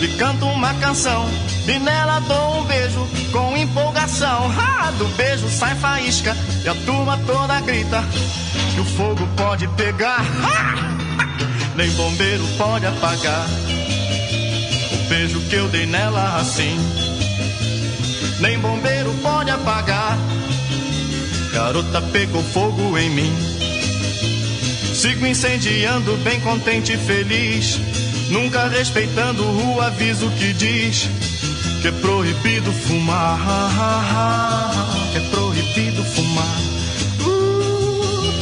[0.00, 1.28] E canto uma canção.
[1.66, 4.50] E nela dou um beijo com empolgação.
[4.58, 8.02] Ah, do beijo sai faísca e a turma toda grita
[8.74, 10.24] que o fogo pode pegar.
[11.76, 13.46] Nem bombeiro pode apagar
[14.92, 16.76] o beijo que eu dei nela assim.
[18.40, 20.18] nem bombeiro pode apagar.
[21.52, 23.32] Garota pegou fogo em mim.
[24.94, 27.80] Sigo incendiando, bem contente e feliz.
[28.30, 31.08] Nunca respeitando o aviso que diz
[31.80, 33.38] que é proibido fumar.
[35.12, 36.58] Que é proibido fumar.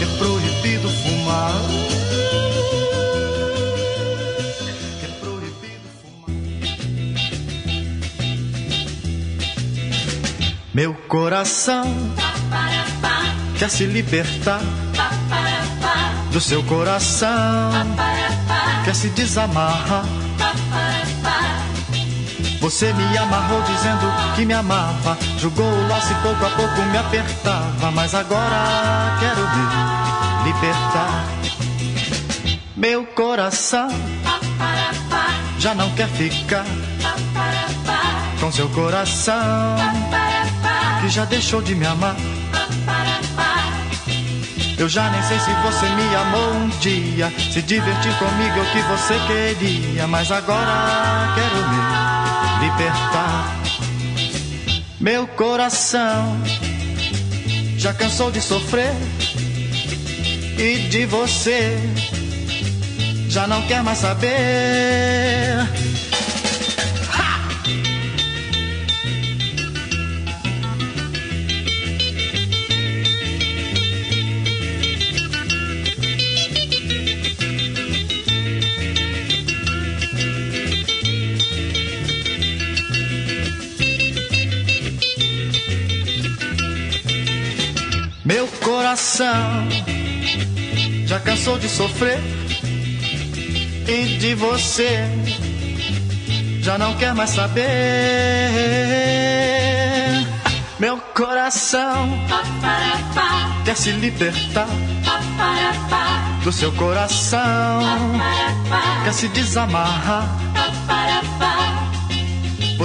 [0.02, 1.60] É proibido fumar.
[4.98, 6.36] Que é proibido fumar.
[10.74, 11.84] Meu coração
[13.58, 14.60] quer se libertar
[16.32, 17.70] do seu coração,
[18.86, 20.04] quer se desamarrar.
[22.60, 24.06] Você me amarrou dizendo
[24.36, 29.40] que me amava, jogou o laço e pouco a pouco me apertava, mas agora quero
[29.40, 31.24] me libertar.
[32.76, 33.88] Meu coração
[35.58, 36.64] já não quer ficar
[38.40, 39.76] com seu coração
[41.00, 42.14] que já deixou de me amar.
[44.78, 48.72] Eu já nem sei se você me amou um dia, se divertir comigo é o
[48.72, 53.56] que você queria, mas agora quero me libertar.
[55.00, 56.36] Meu coração
[57.78, 58.92] já cansou de sofrer
[60.58, 61.78] e de você
[63.28, 64.36] já não quer mais saber.
[88.86, 89.66] Coração.
[91.06, 92.20] Já cansou de sofrer?
[93.88, 95.08] E de você?
[96.60, 97.64] Já não quer mais saber.
[100.78, 102.16] Meu coração
[103.64, 104.68] quer se libertar
[106.44, 107.80] do seu coração,
[109.04, 110.28] quer se desamarrar.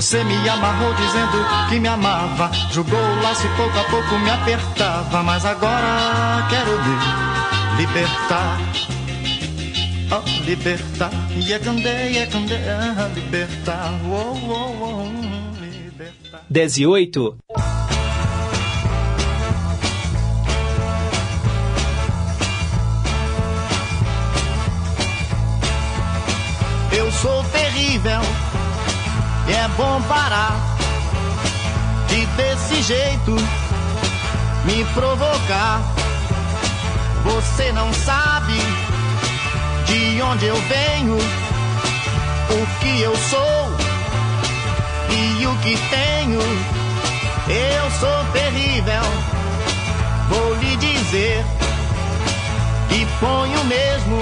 [0.01, 4.31] Você me amarrou dizendo que me amava, jogou o laço e pouco a pouco me
[4.31, 8.57] apertava, mas agora quero me libertar.
[10.11, 16.41] Oh, libertar, yekande, yekande, ah, libertar, oh, oh, oh, libertar.
[16.49, 17.37] 10 e 8.
[26.91, 28.21] Eu sou terrível
[29.53, 30.55] é bom parar
[32.07, 33.35] de desse jeito
[34.65, 35.81] me provocar.
[37.23, 38.53] Você não sabe
[39.85, 43.71] de onde eu venho, o que eu sou
[45.09, 46.41] e o que tenho.
[47.47, 49.03] Eu sou terrível,
[50.29, 51.45] vou lhe dizer
[52.89, 54.19] que ponho mesmo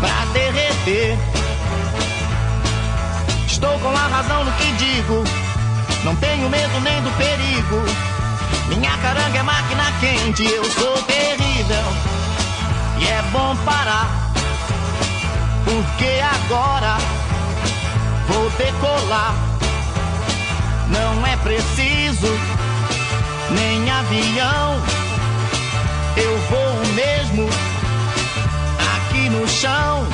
[0.00, 1.35] pra derreter.
[3.66, 5.24] Estou com a razão no que digo.
[6.04, 7.82] Não tenho medo nem do perigo.
[8.68, 11.84] Minha caranga é máquina quente, eu sou terrível.
[13.00, 14.08] E é bom parar.
[15.64, 16.96] Porque agora
[18.28, 19.34] vou decolar.
[20.88, 22.28] Não é preciso
[23.50, 24.80] nem avião.
[26.16, 27.48] Eu vou mesmo
[28.96, 30.06] aqui no chão.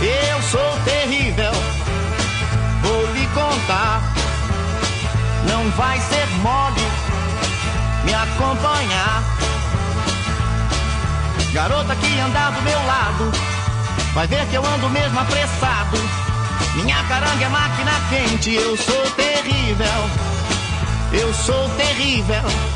[0.00, 1.51] Eu sou terrível
[3.62, 4.02] contar.
[5.48, 6.82] Não vai ser mole
[8.04, 9.22] me acompanhar.
[11.52, 13.30] Garota que andar do meu lado,
[14.14, 15.98] vai ver que eu ando mesmo apressado.
[16.76, 19.86] Minha caranga é máquina quente, eu sou terrível.
[21.12, 22.71] Eu sou terrível.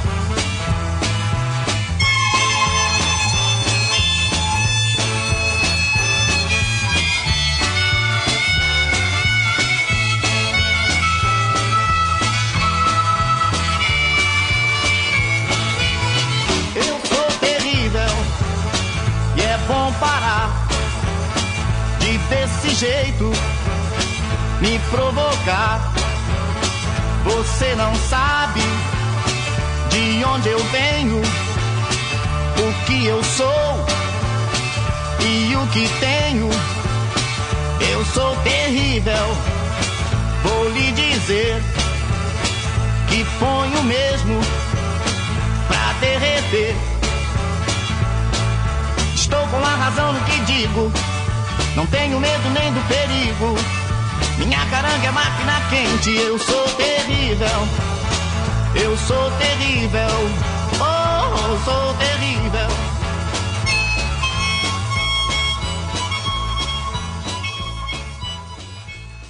[22.67, 23.31] Desse jeito
[24.61, 25.93] me provocar.
[27.25, 28.61] Você não sabe
[29.91, 33.87] de onde eu venho, o que eu sou
[35.21, 36.49] e o que tenho.
[37.93, 39.37] Eu sou terrível,
[40.43, 41.63] vou lhe dizer
[43.09, 44.41] que ponho mesmo
[45.69, 46.77] pra derreter.
[49.15, 50.93] Estou com a razão no que digo,
[51.77, 53.55] não tenho medo nem do perigo.
[54.39, 56.17] Minha carangue é máquina quente.
[56.17, 57.69] Eu sou terrível,
[58.83, 60.01] eu sou terrível,
[60.81, 62.97] oh, sou terrível.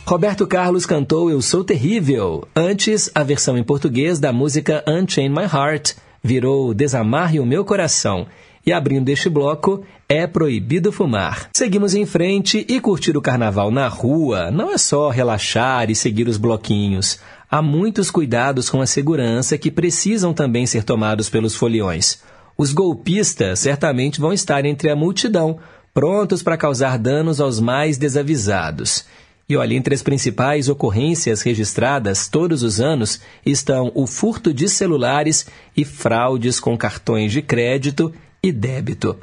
[0.06, 2.46] Roberto Carlos cantou Eu Sou Terrível.
[2.54, 8.28] Antes, a versão em português da música Unchain My Heart virou Desamarre o Meu Coração.
[8.68, 11.50] E abrindo este bloco, é proibido fumar.
[11.56, 16.26] Seguimos em frente e curtir o carnaval na rua não é só relaxar e seguir
[16.26, 17.20] os bloquinhos.
[17.48, 22.20] Há muitos cuidados com a segurança que precisam também ser tomados pelos foliões.
[22.58, 25.60] Os golpistas certamente vão estar entre a multidão,
[25.94, 29.04] prontos para causar danos aos mais desavisados.
[29.48, 35.46] E olha, entre as principais ocorrências registradas todos os anos estão o furto de celulares
[35.76, 38.12] e fraudes com cartões de crédito
[38.48, 39.16] e débito.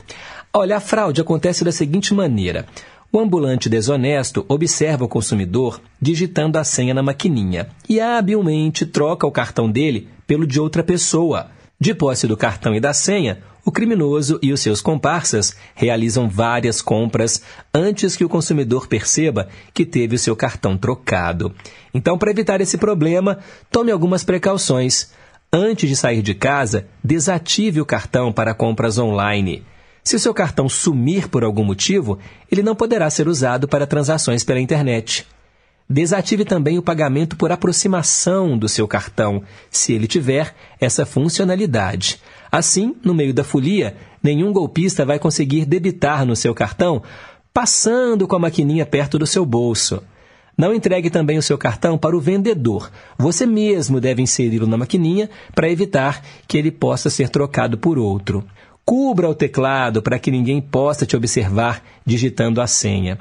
[0.54, 2.66] Olha, a fraude acontece da seguinte maneira:
[3.12, 9.32] o ambulante desonesto observa o consumidor digitando a senha na maquininha e habilmente troca o
[9.32, 11.52] cartão dele pelo de outra pessoa.
[11.80, 16.82] De posse do cartão e da senha, o criminoso e os seus comparsas realizam várias
[16.82, 17.42] compras
[17.74, 21.54] antes que o consumidor perceba que teve o seu cartão trocado.
[21.94, 23.40] Então, para evitar esse problema,
[23.72, 25.12] tome algumas precauções.
[25.56, 29.64] Antes de sair de casa, desative o cartão para compras online.
[30.04, 32.18] Se o seu cartão sumir por algum motivo,
[32.52, 35.28] ele não poderá ser usado para transações pela internet.
[35.88, 42.20] Desative também o pagamento por aproximação do seu cartão, se ele tiver essa funcionalidade.
[42.52, 47.04] Assim, no meio da folia, nenhum golpista vai conseguir debitar no seu cartão
[47.54, 50.02] passando com a maquininha perto do seu bolso.
[50.58, 52.92] Não entregue também o seu cartão para o vendedor.
[53.18, 58.44] Você mesmo deve inseri-lo na maquininha para evitar que ele possa ser trocado por outro.
[58.86, 63.18] Cubra o teclado para que ninguém possa te observar digitando a senha.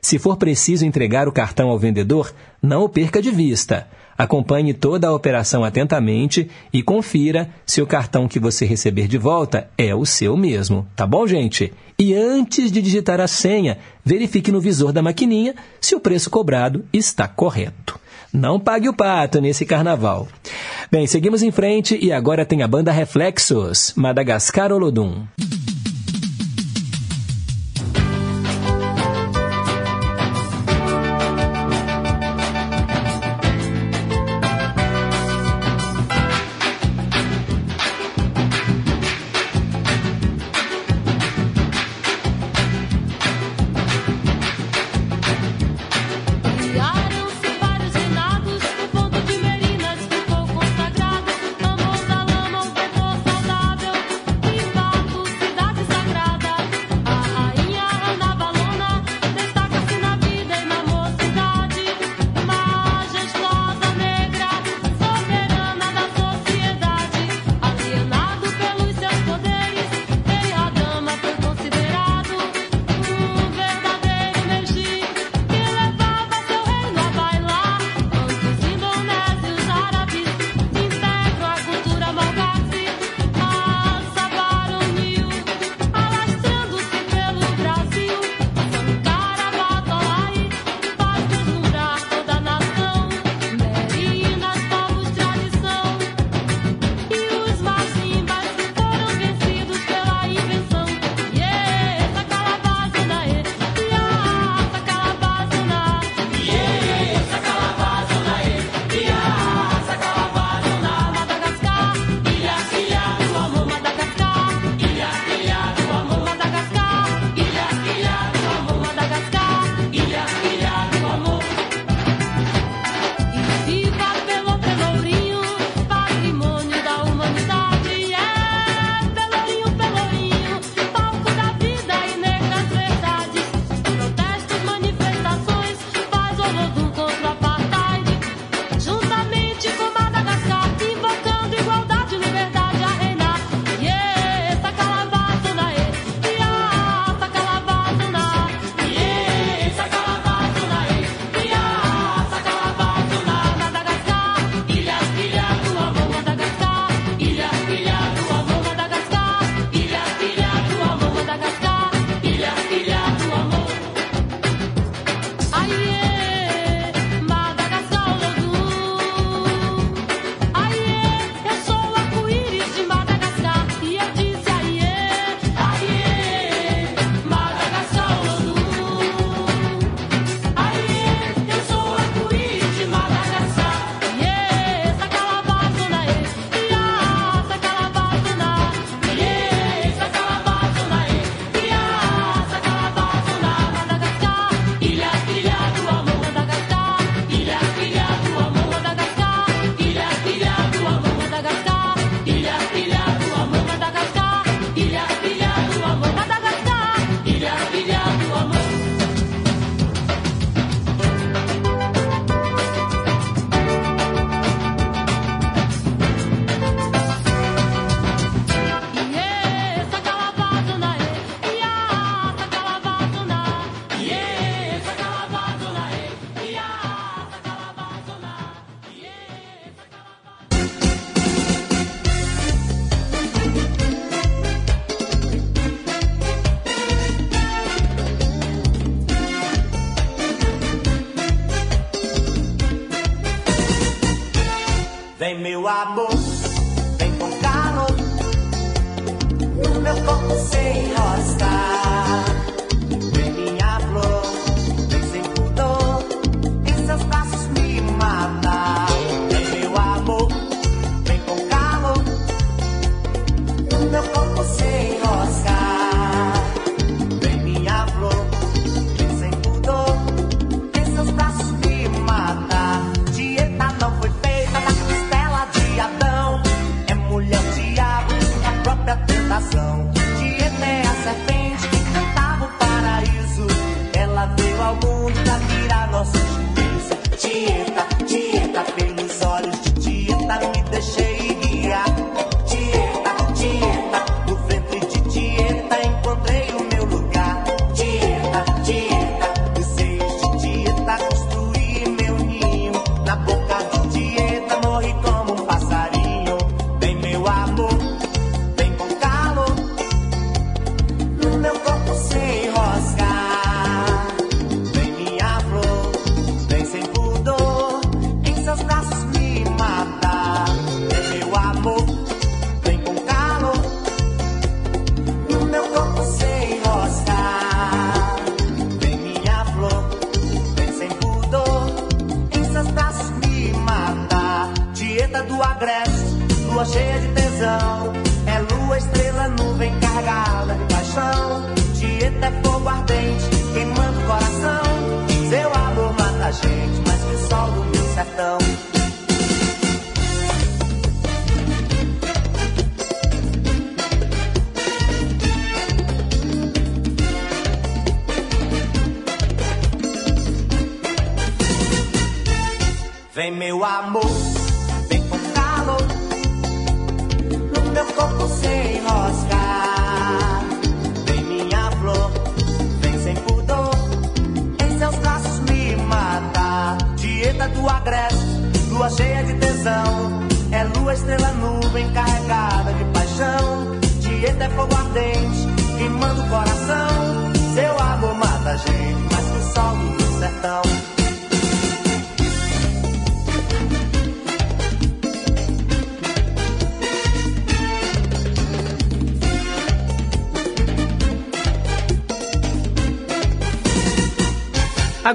[0.00, 2.32] Se for preciso entregar o cartão ao vendedor,
[2.62, 3.88] não o perca de vista.
[4.16, 9.68] Acompanhe toda a operação atentamente e confira se o cartão que você receber de volta
[9.76, 11.72] é o seu mesmo, tá bom, gente?
[11.98, 16.84] E antes de digitar a senha, verifique no visor da maquininha se o preço cobrado
[16.92, 17.98] está correto.
[18.30, 20.28] Não pague o pato nesse carnaval.
[20.92, 25.24] Bem, seguimos em frente e agora tem a banda Reflexos, Madagascar Olodum.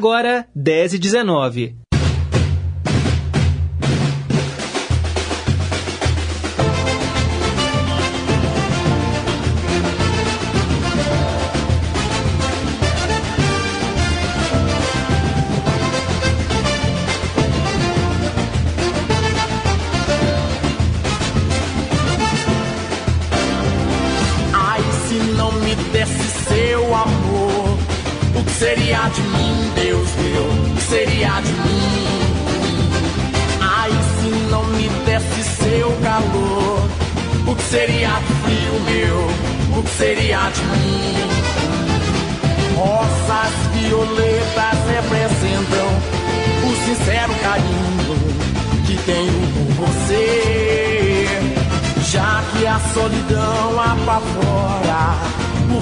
[0.01, 1.80] Agora, 10 e 19.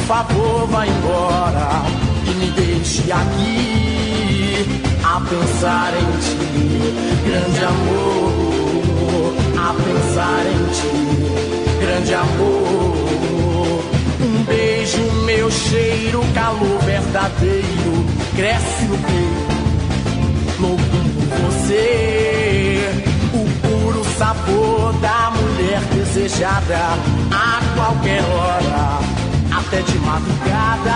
[0.09, 1.83] favor, vá embora
[2.25, 4.65] e me deixe aqui
[5.03, 6.39] a pensar em ti,
[7.27, 10.97] grande amor, a pensar em ti,
[11.79, 13.83] grande amor.
[14.19, 18.05] Um beijo, meu cheiro, calor verdadeiro,
[18.35, 20.81] cresce no peito, louco
[21.13, 22.81] por você.
[23.31, 26.97] O puro sabor da mulher desejada
[27.29, 29.18] a qualquer hora
[29.59, 30.95] até de madrugada.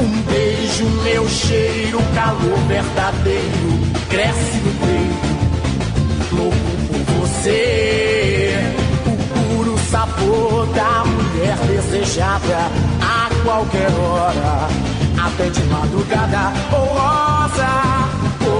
[0.00, 6.56] Um beijo, meu cheiro, calor verdadeiro, cresce no peito, louco
[6.88, 8.74] por você.
[9.06, 9.16] O
[9.56, 12.70] puro sabor da mulher desejada
[13.00, 14.68] a qualquer hora,
[15.26, 18.06] até de madrugada, oh rosa.
[18.48, 18.52] Oh,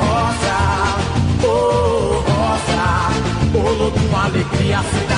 [0.00, 0.60] rosa,
[1.44, 2.88] oh, rosa,
[3.54, 5.17] oh, louco, alegria, cidade.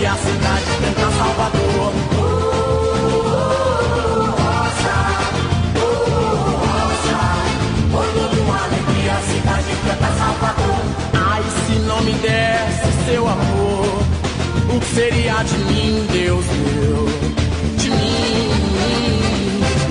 [0.00, 1.92] e a cidade canta Salvador.
[2.14, 2.22] Oh,
[2.78, 3.24] oh,
[3.94, 4.98] oh, rosa,
[5.76, 5.86] oh,
[6.62, 7.20] rosa,
[7.90, 10.82] foi toda uma alegria, a cidade canta Salvador.
[11.14, 14.02] Ai, se não me desse seu amor,
[14.76, 17.08] o que seria de mim, Deus meu?
[17.76, 18.50] De mim,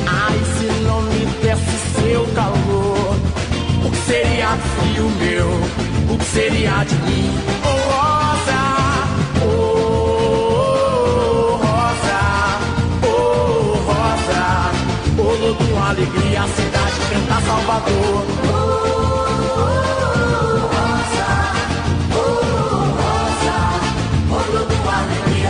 [0.07, 3.15] ai, se não me desse seu calor,
[3.85, 5.49] o que seria de frio meu?
[6.13, 7.46] O que seria de mim?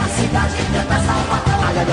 [0.07, 1.87] Cidade canta Salvador.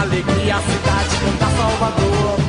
[0.00, 2.43] Alegria, a cidade canta Salvador.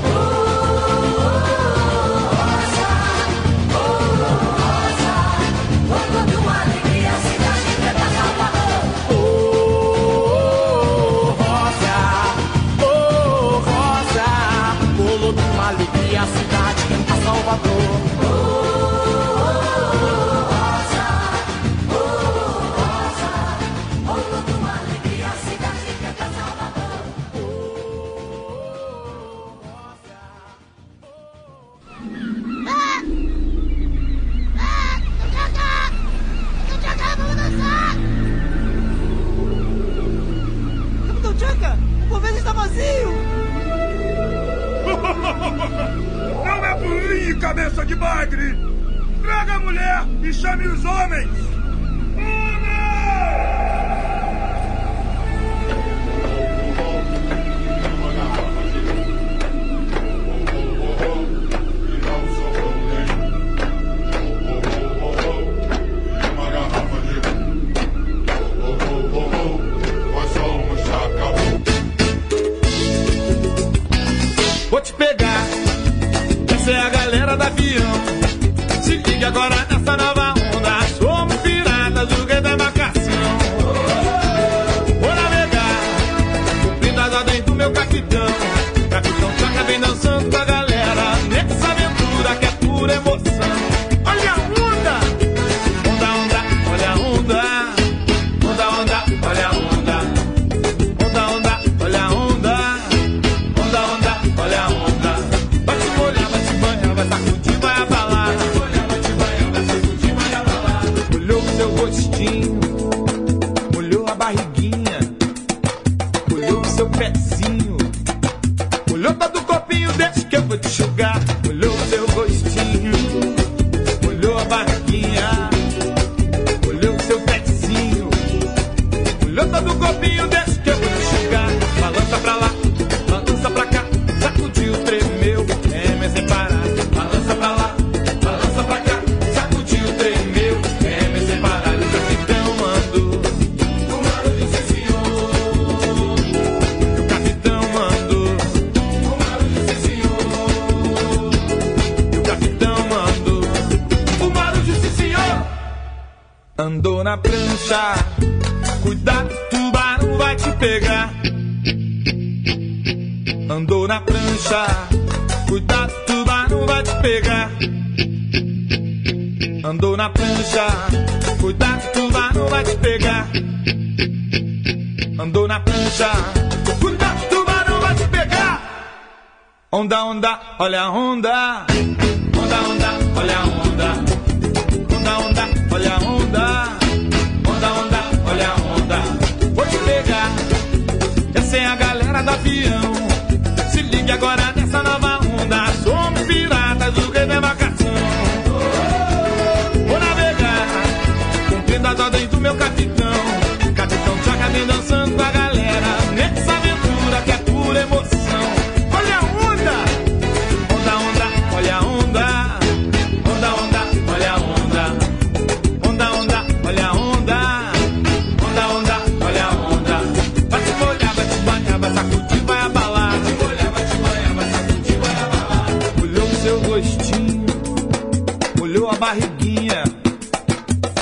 [228.96, 229.84] Molhou barriguinha,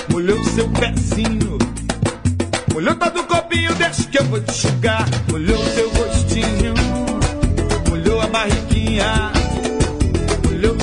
[0.09, 1.57] molhou seu pezinho,
[2.73, 5.05] molhou todo o copinho, deixa que eu vou te enxugar.
[5.29, 6.73] Molhou seu rostinho,
[7.89, 9.31] molhou a barriguinha,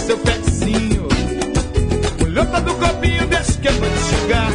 [0.06, 1.08] seu pezinho.
[2.24, 4.49] Olhou todo o corpinho, deixa que eu vou te chegar.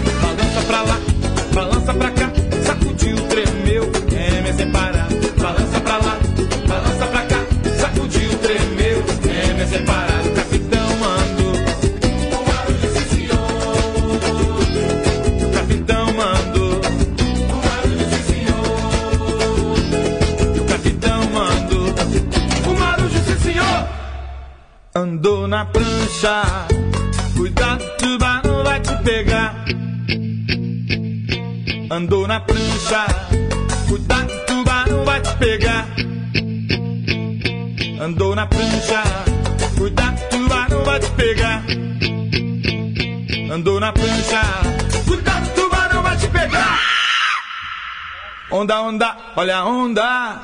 [49.35, 50.41] Olha a onda.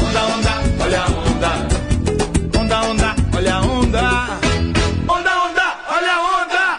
[0.00, 2.60] Onda, onda, olha a onda.
[2.60, 4.02] Onda, onda, olha a onda.
[5.08, 6.78] Onda, onda, olha a onda.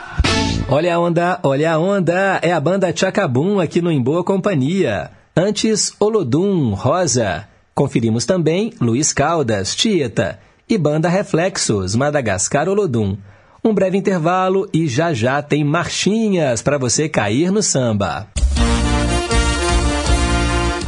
[0.70, 2.40] Olha a onda, olha a onda.
[2.42, 5.12] É a banda Chacabum aqui no Em Boa Companhia.
[5.36, 7.48] Antes, Olodum, Rosa.
[7.76, 10.40] Conferimos também Luiz Caldas, Tieta.
[10.70, 13.18] E banda Reflexos, Madagascar Olodum.
[13.64, 18.28] Um breve intervalo e já já tem marchinhas para você cair no samba.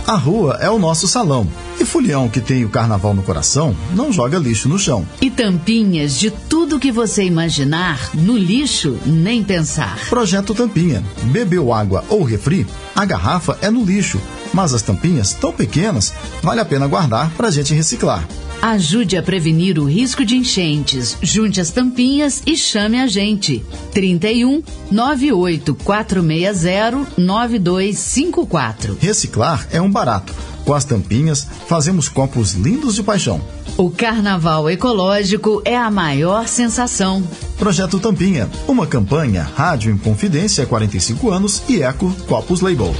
[0.07, 1.48] A rua é o nosso salão.
[1.80, 5.03] E Fulião, que tem o carnaval no coração, não joga lixo no chão.
[5.19, 9.98] E tampinhas de tudo que você imaginar, no lixo, nem pensar.
[10.07, 11.03] Projeto Tampinha.
[11.23, 12.68] Bebeu água ou refri?
[12.95, 14.22] A garrafa é no lixo.
[14.53, 16.14] Mas as tampinhas, tão pequenas,
[16.44, 18.27] vale a pena guardar para a gente reciclar.
[18.65, 21.15] Ajude a prevenir o risco de enchentes.
[21.21, 23.63] Junte as tampinhas e chame a gente.
[23.93, 28.97] 31 98 460 9254.
[28.99, 30.33] Reciclar é um barato.
[30.65, 33.39] Com as tampinhas, fazemos copos lindos de paixão.
[33.77, 37.21] O carnaval ecológico é a maior sensação.
[37.59, 42.95] Projeto Tampinha, uma campanha Rádio em Confidência há 45 anos e Eco Copos Label.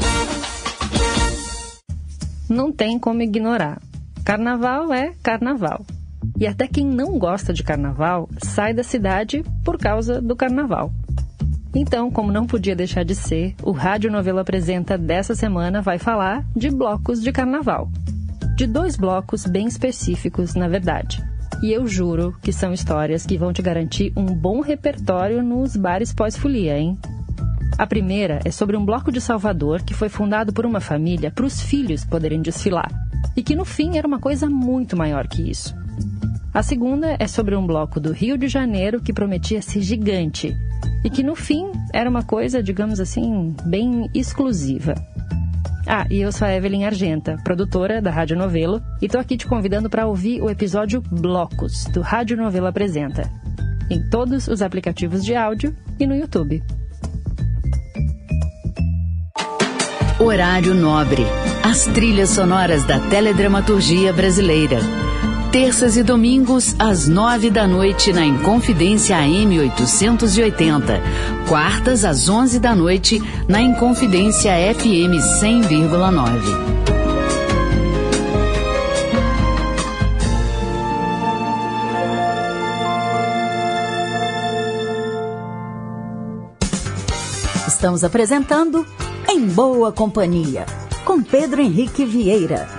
[2.48, 3.82] Não tem como ignorar.
[4.26, 5.86] Carnaval é carnaval.
[6.36, 10.92] E até quem não gosta de carnaval sai da cidade por causa do carnaval.
[11.76, 16.44] Então, como não podia deixar de ser, o Rádio Novelo Apresenta dessa semana vai falar
[16.56, 17.88] de blocos de carnaval.
[18.56, 21.24] De dois blocos bem específicos, na verdade.
[21.62, 26.12] E eu juro que são histórias que vão te garantir um bom repertório nos bares
[26.12, 26.98] pós-folia, hein?
[27.78, 31.46] A primeira é sobre um bloco de Salvador que foi fundado por uma família para
[31.46, 32.90] os filhos poderem desfilar.
[33.36, 35.76] E que no fim era uma coisa muito maior que isso.
[36.54, 40.56] A segunda é sobre um bloco do Rio de Janeiro que prometia ser gigante
[41.04, 44.96] e que no fim era uma coisa, digamos assim, bem exclusiva.
[45.88, 49.46] Ah, e eu sou a Evelyn Argenta, produtora da Rádio Novelo, e tô aqui te
[49.46, 53.30] convidando para ouvir o episódio Blocos do Rádio Novelo Apresenta,
[53.90, 56.64] em todos os aplicativos de áudio e no YouTube.
[60.18, 61.26] Horário Nobre.
[61.62, 64.80] As trilhas sonoras da teledramaturgia brasileira.
[65.52, 71.02] Terças e domingos, às nove da noite, na Inconfidência AM 880.
[71.50, 76.76] Quartas, às onze da noite, na Inconfidência FM 100,9.
[87.68, 88.86] Estamos apresentando
[89.36, 90.66] Em Boa Companhia,
[91.04, 92.70] com Pedro Henrique Vieira.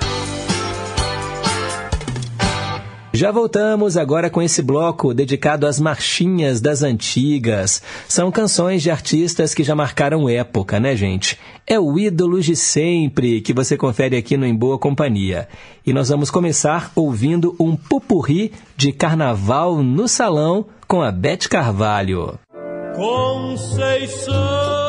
[3.12, 7.82] Já voltamos agora com esse bloco dedicado às marchinhas das antigas.
[8.08, 11.38] São canções de artistas que já marcaram época, né, gente?
[11.66, 15.48] É o ídolo de sempre que você confere aqui no Em Boa Companhia.
[15.84, 22.38] E nós vamos começar ouvindo um pupurri de carnaval no salão com a Beth Carvalho.
[22.94, 24.85] Conceição,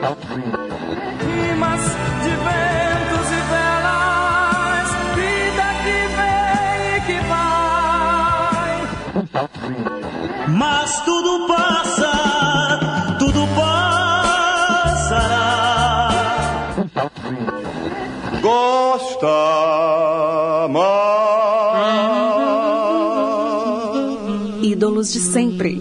[0.00, 1.84] Rimas
[2.22, 8.72] de ventos e velas, vida que vem e que vai.
[10.48, 12.12] Mas tudo passa,
[13.18, 15.38] tudo passará.
[18.40, 19.36] Gosta
[20.70, 21.10] mais.
[24.62, 25.78] Ídolos de sempre.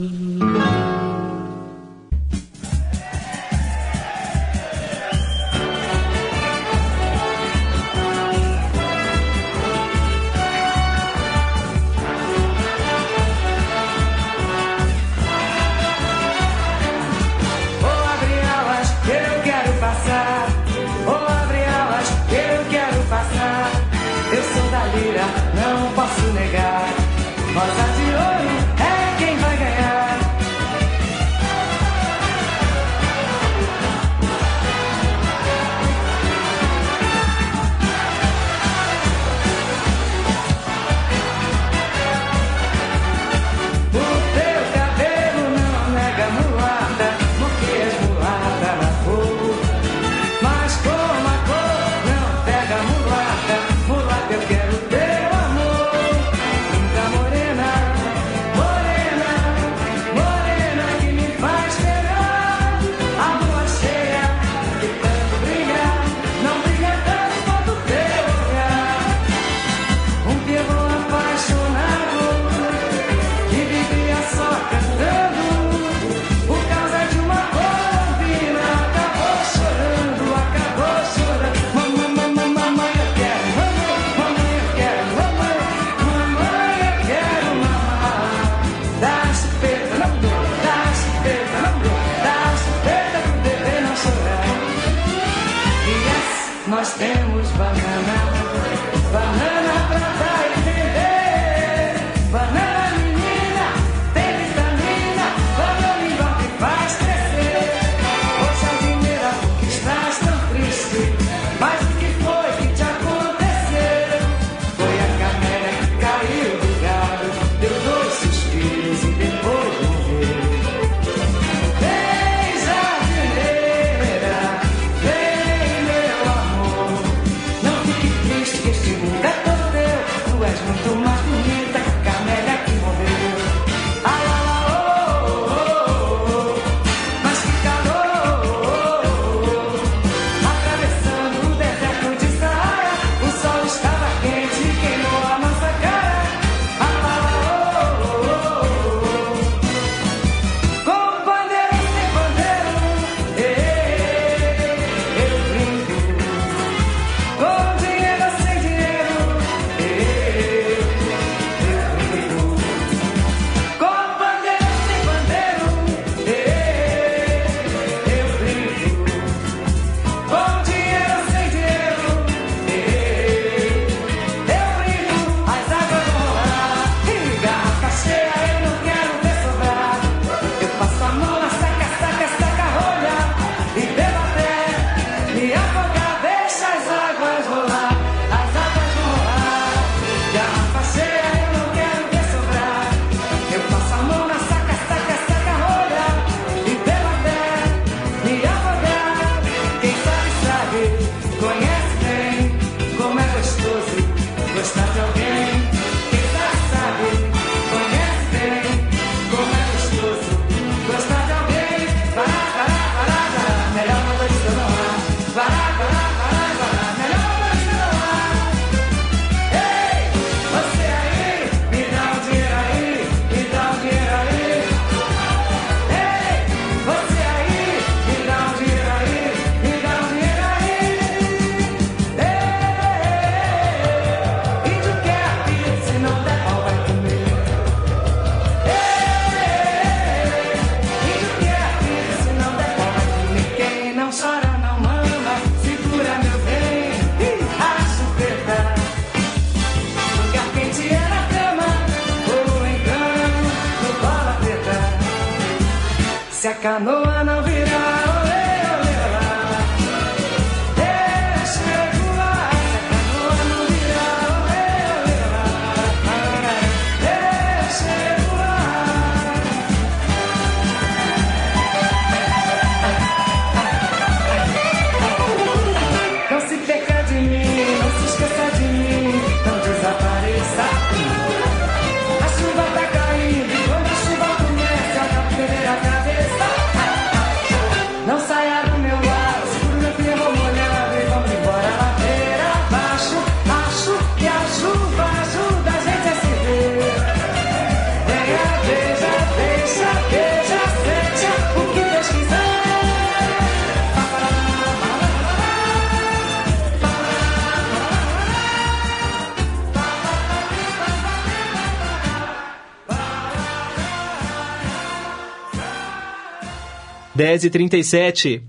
[317.37, 318.41] 10h37.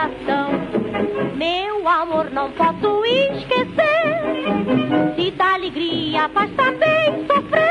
[0.00, 1.36] coração.
[1.36, 5.14] Meu amor, não posso esquecer.
[5.16, 7.69] Se dá alegria, faz também sofrer.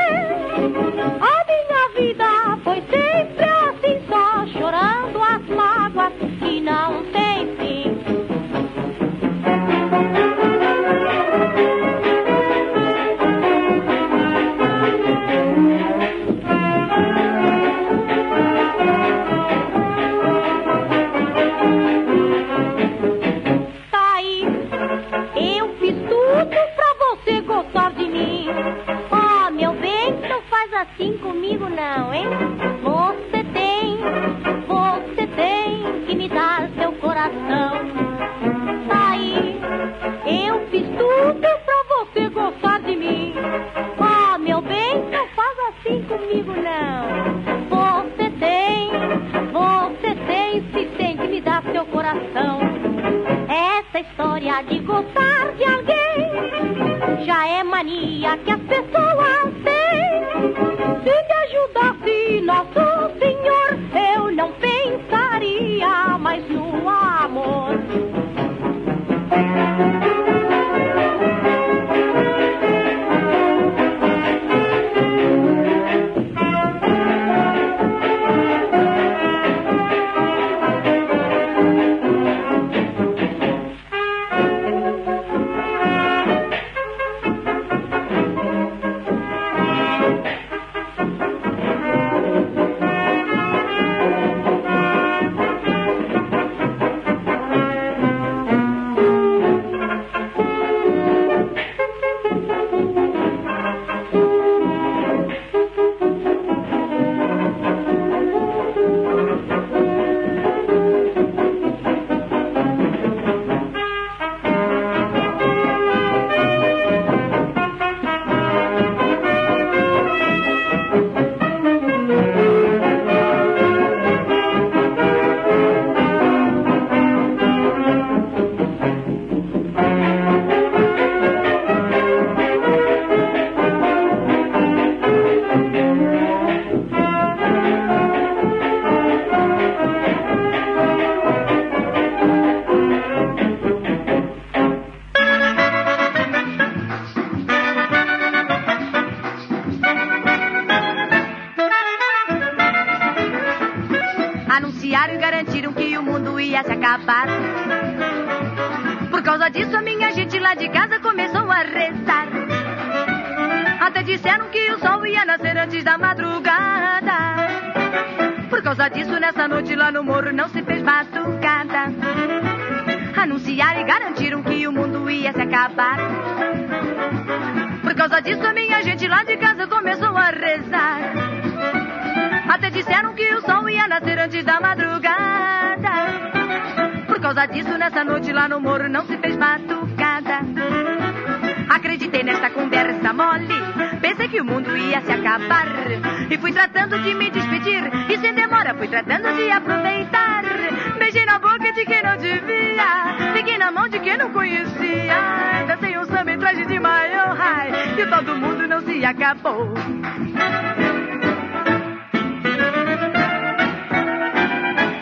[209.30, 209.74] Acabou.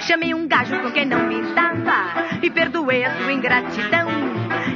[0.02, 4.08] Chamei um gajo com quem não me dava e perdoei a sua ingratidão.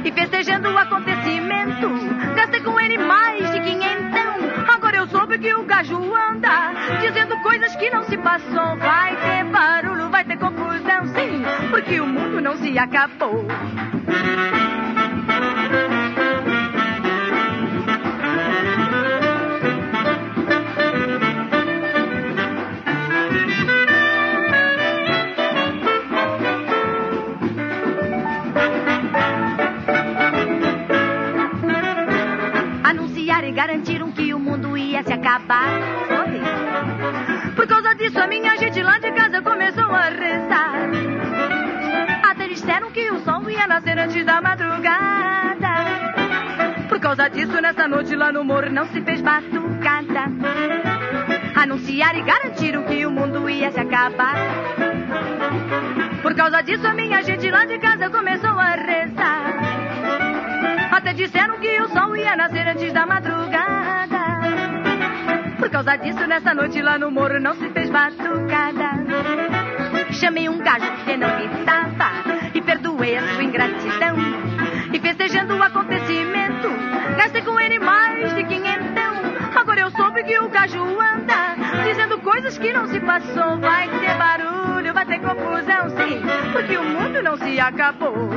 [0.04, 1.88] E festejando o acontecimento,
[2.34, 4.32] gastei com ele mais de quinhentão.
[4.74, 8.76] Agora eu soube que o gajo anda dizendo coisas que não se passou.
[8.76, 13.46] Vai ter barulho, vai ter confusão, sim, porque o mundo não se acabou.
[35.32, 35.68] Acabar.
[36.08, 37.54] Foi.
[37.54, 40.74] Por causa disso, a minha gente lá de casa começou a rezar.
[42.30, 45.72] Até disseram que o sol ia nascer antes da madrugada.
[46.88, 50.30] Por causa disso, nessa noite lá no morro não se fez batucada.
[51.54, 54.36] Anunciaram e garantiram que o mundo ia se acabar.
[56.20, 59.52] Por causa disso, a minha gente lá de casa começou a rezar.
[60.92, 63.51] Até disseram que o sol ia nascer antes da madrugada.
[65.84, 69.02] Causa disso, nessa noite lá no morro não se fez batucada.
[70.12, 72.12] Chamei um gajo que não estava
[72.54, 74.16] e perdoei a sua ingratidão.
[74.92, 76.68] E festejando o acontecimento,
[77.16, 79.12] gastei com ele mais de quinhentão.
[79.56, 83.58] Agora eu soube que o gajo anda dizendo coisas que não se passou.
[83.58, 86.22] Vai ter barulho, vai ter confusão, sim,
[86.52, 88.30] porque o mundo não se acabou.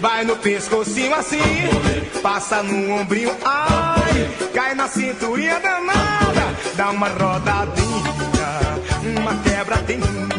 [0.00, 1.38] Vai no pescocinho assim,
[2.22, 8.14] passa no ombrinho, ai, cai na cinturinha danada, dá uma rodadinha,
[9.18, 10.37] uma quebradinha.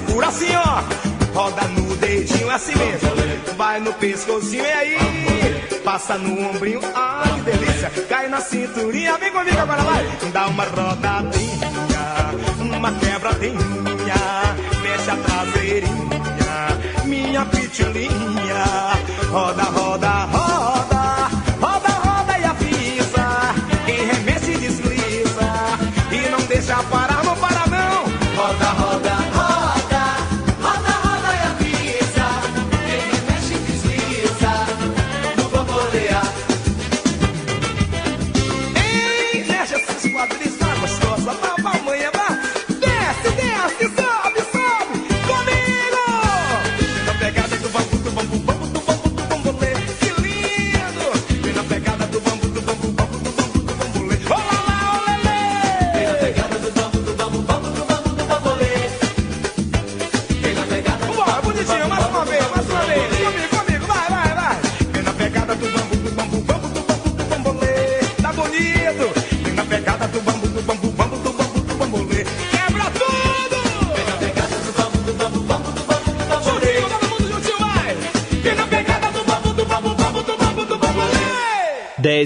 [0.00, 0.82] pura assim, ó.
[1.34, 3.10] Roda no dedinho assim mesmo.
[3.56, 4.96] Vai no pescocinho e aí.
[5.84, 7.90] Passa no ombrinho, ai que delícia.
[8.08, 10.04] Cai na cinturinha, vem comigo agora, vai.
[10.32, 11.70] Dá uma rodadinha,
[12.76, 13.58] uma quebradinha.
[14.82, 18.64] Mexe a traseirinha, minha pitulinha,
[19.30, 20.45] Roda, roda, roda.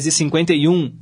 [0.01, 1.00] 10h51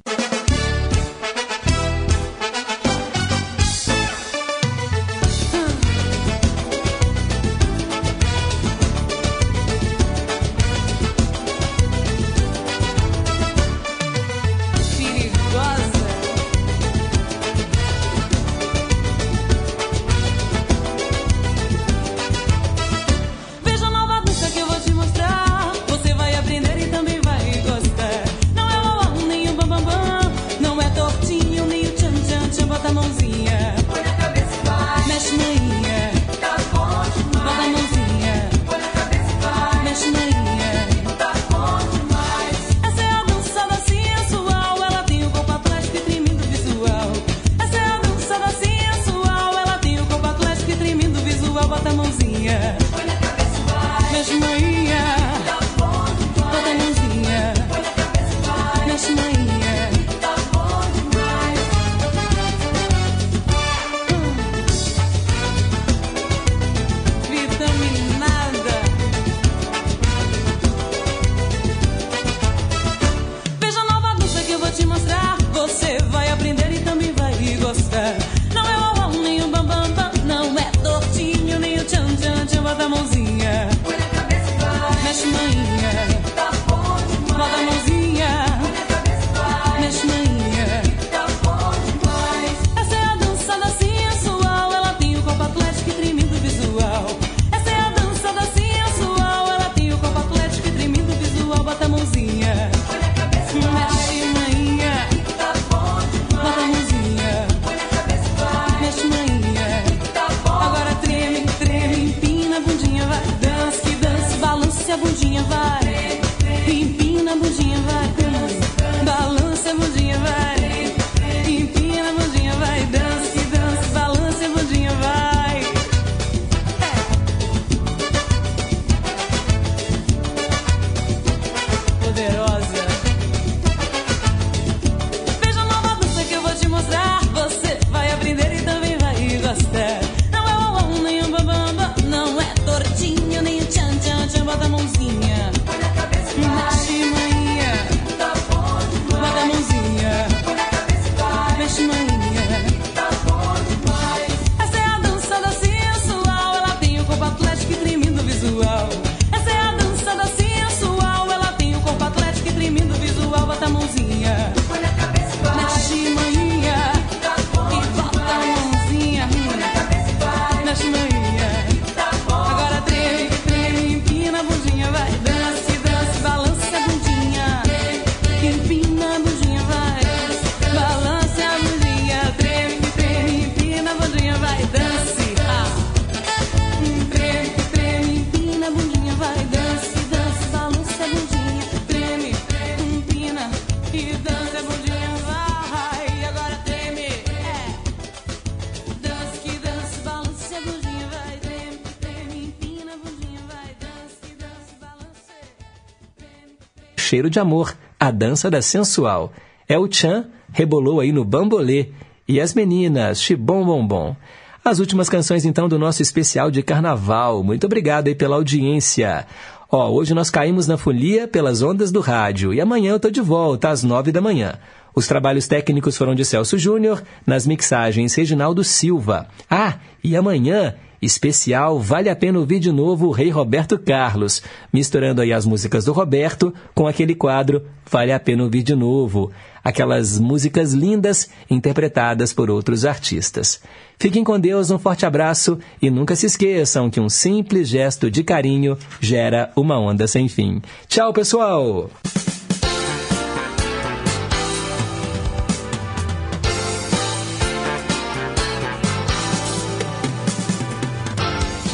[207.09, 209.33] Cheiro de Amor, a dança da sensual.
[209.67, 211.89] El Chan rebolou aí no bambolê.
[212.29, 214.15] E as meninas, Chibom Bom Bom.
[214.63, 217.43] As últimas canções, então, do nosso especial de carnaval.
[217.43, 219.27] Muito obrigado aí pela audiência.
[219.73, 223.23] Ó, hoje nós caímos na folia pelas ondas do rádio e amanhã eu tô de
[223.23, 224.59] volta às nove da manhã.
[224.95, 229.29] Os trabalhos técnicos foram de Celso Júnior, nas mixagens Reginaldo Silva.
[229.49, 234.43] Ah, e amanhã especial Vale a Pena Ouvir de Novo o Rei Roberto Carlos,
[234.73, 239.31] misturando aí as músicas do Roberto com aquele quadro Vale a Pena Ouvir de Novo,
[239.65, 243.61] aquelas músicas lindas interpretadas por outros artistas.
[243.99, 248.23] Fiquem com Deus, um forte abraço e nunca se esqueçam que um simples gesto de
[248.23, 250.61] carinho gera uma onda sem fim.
[250.87, 251.91] Tchau, pessoal!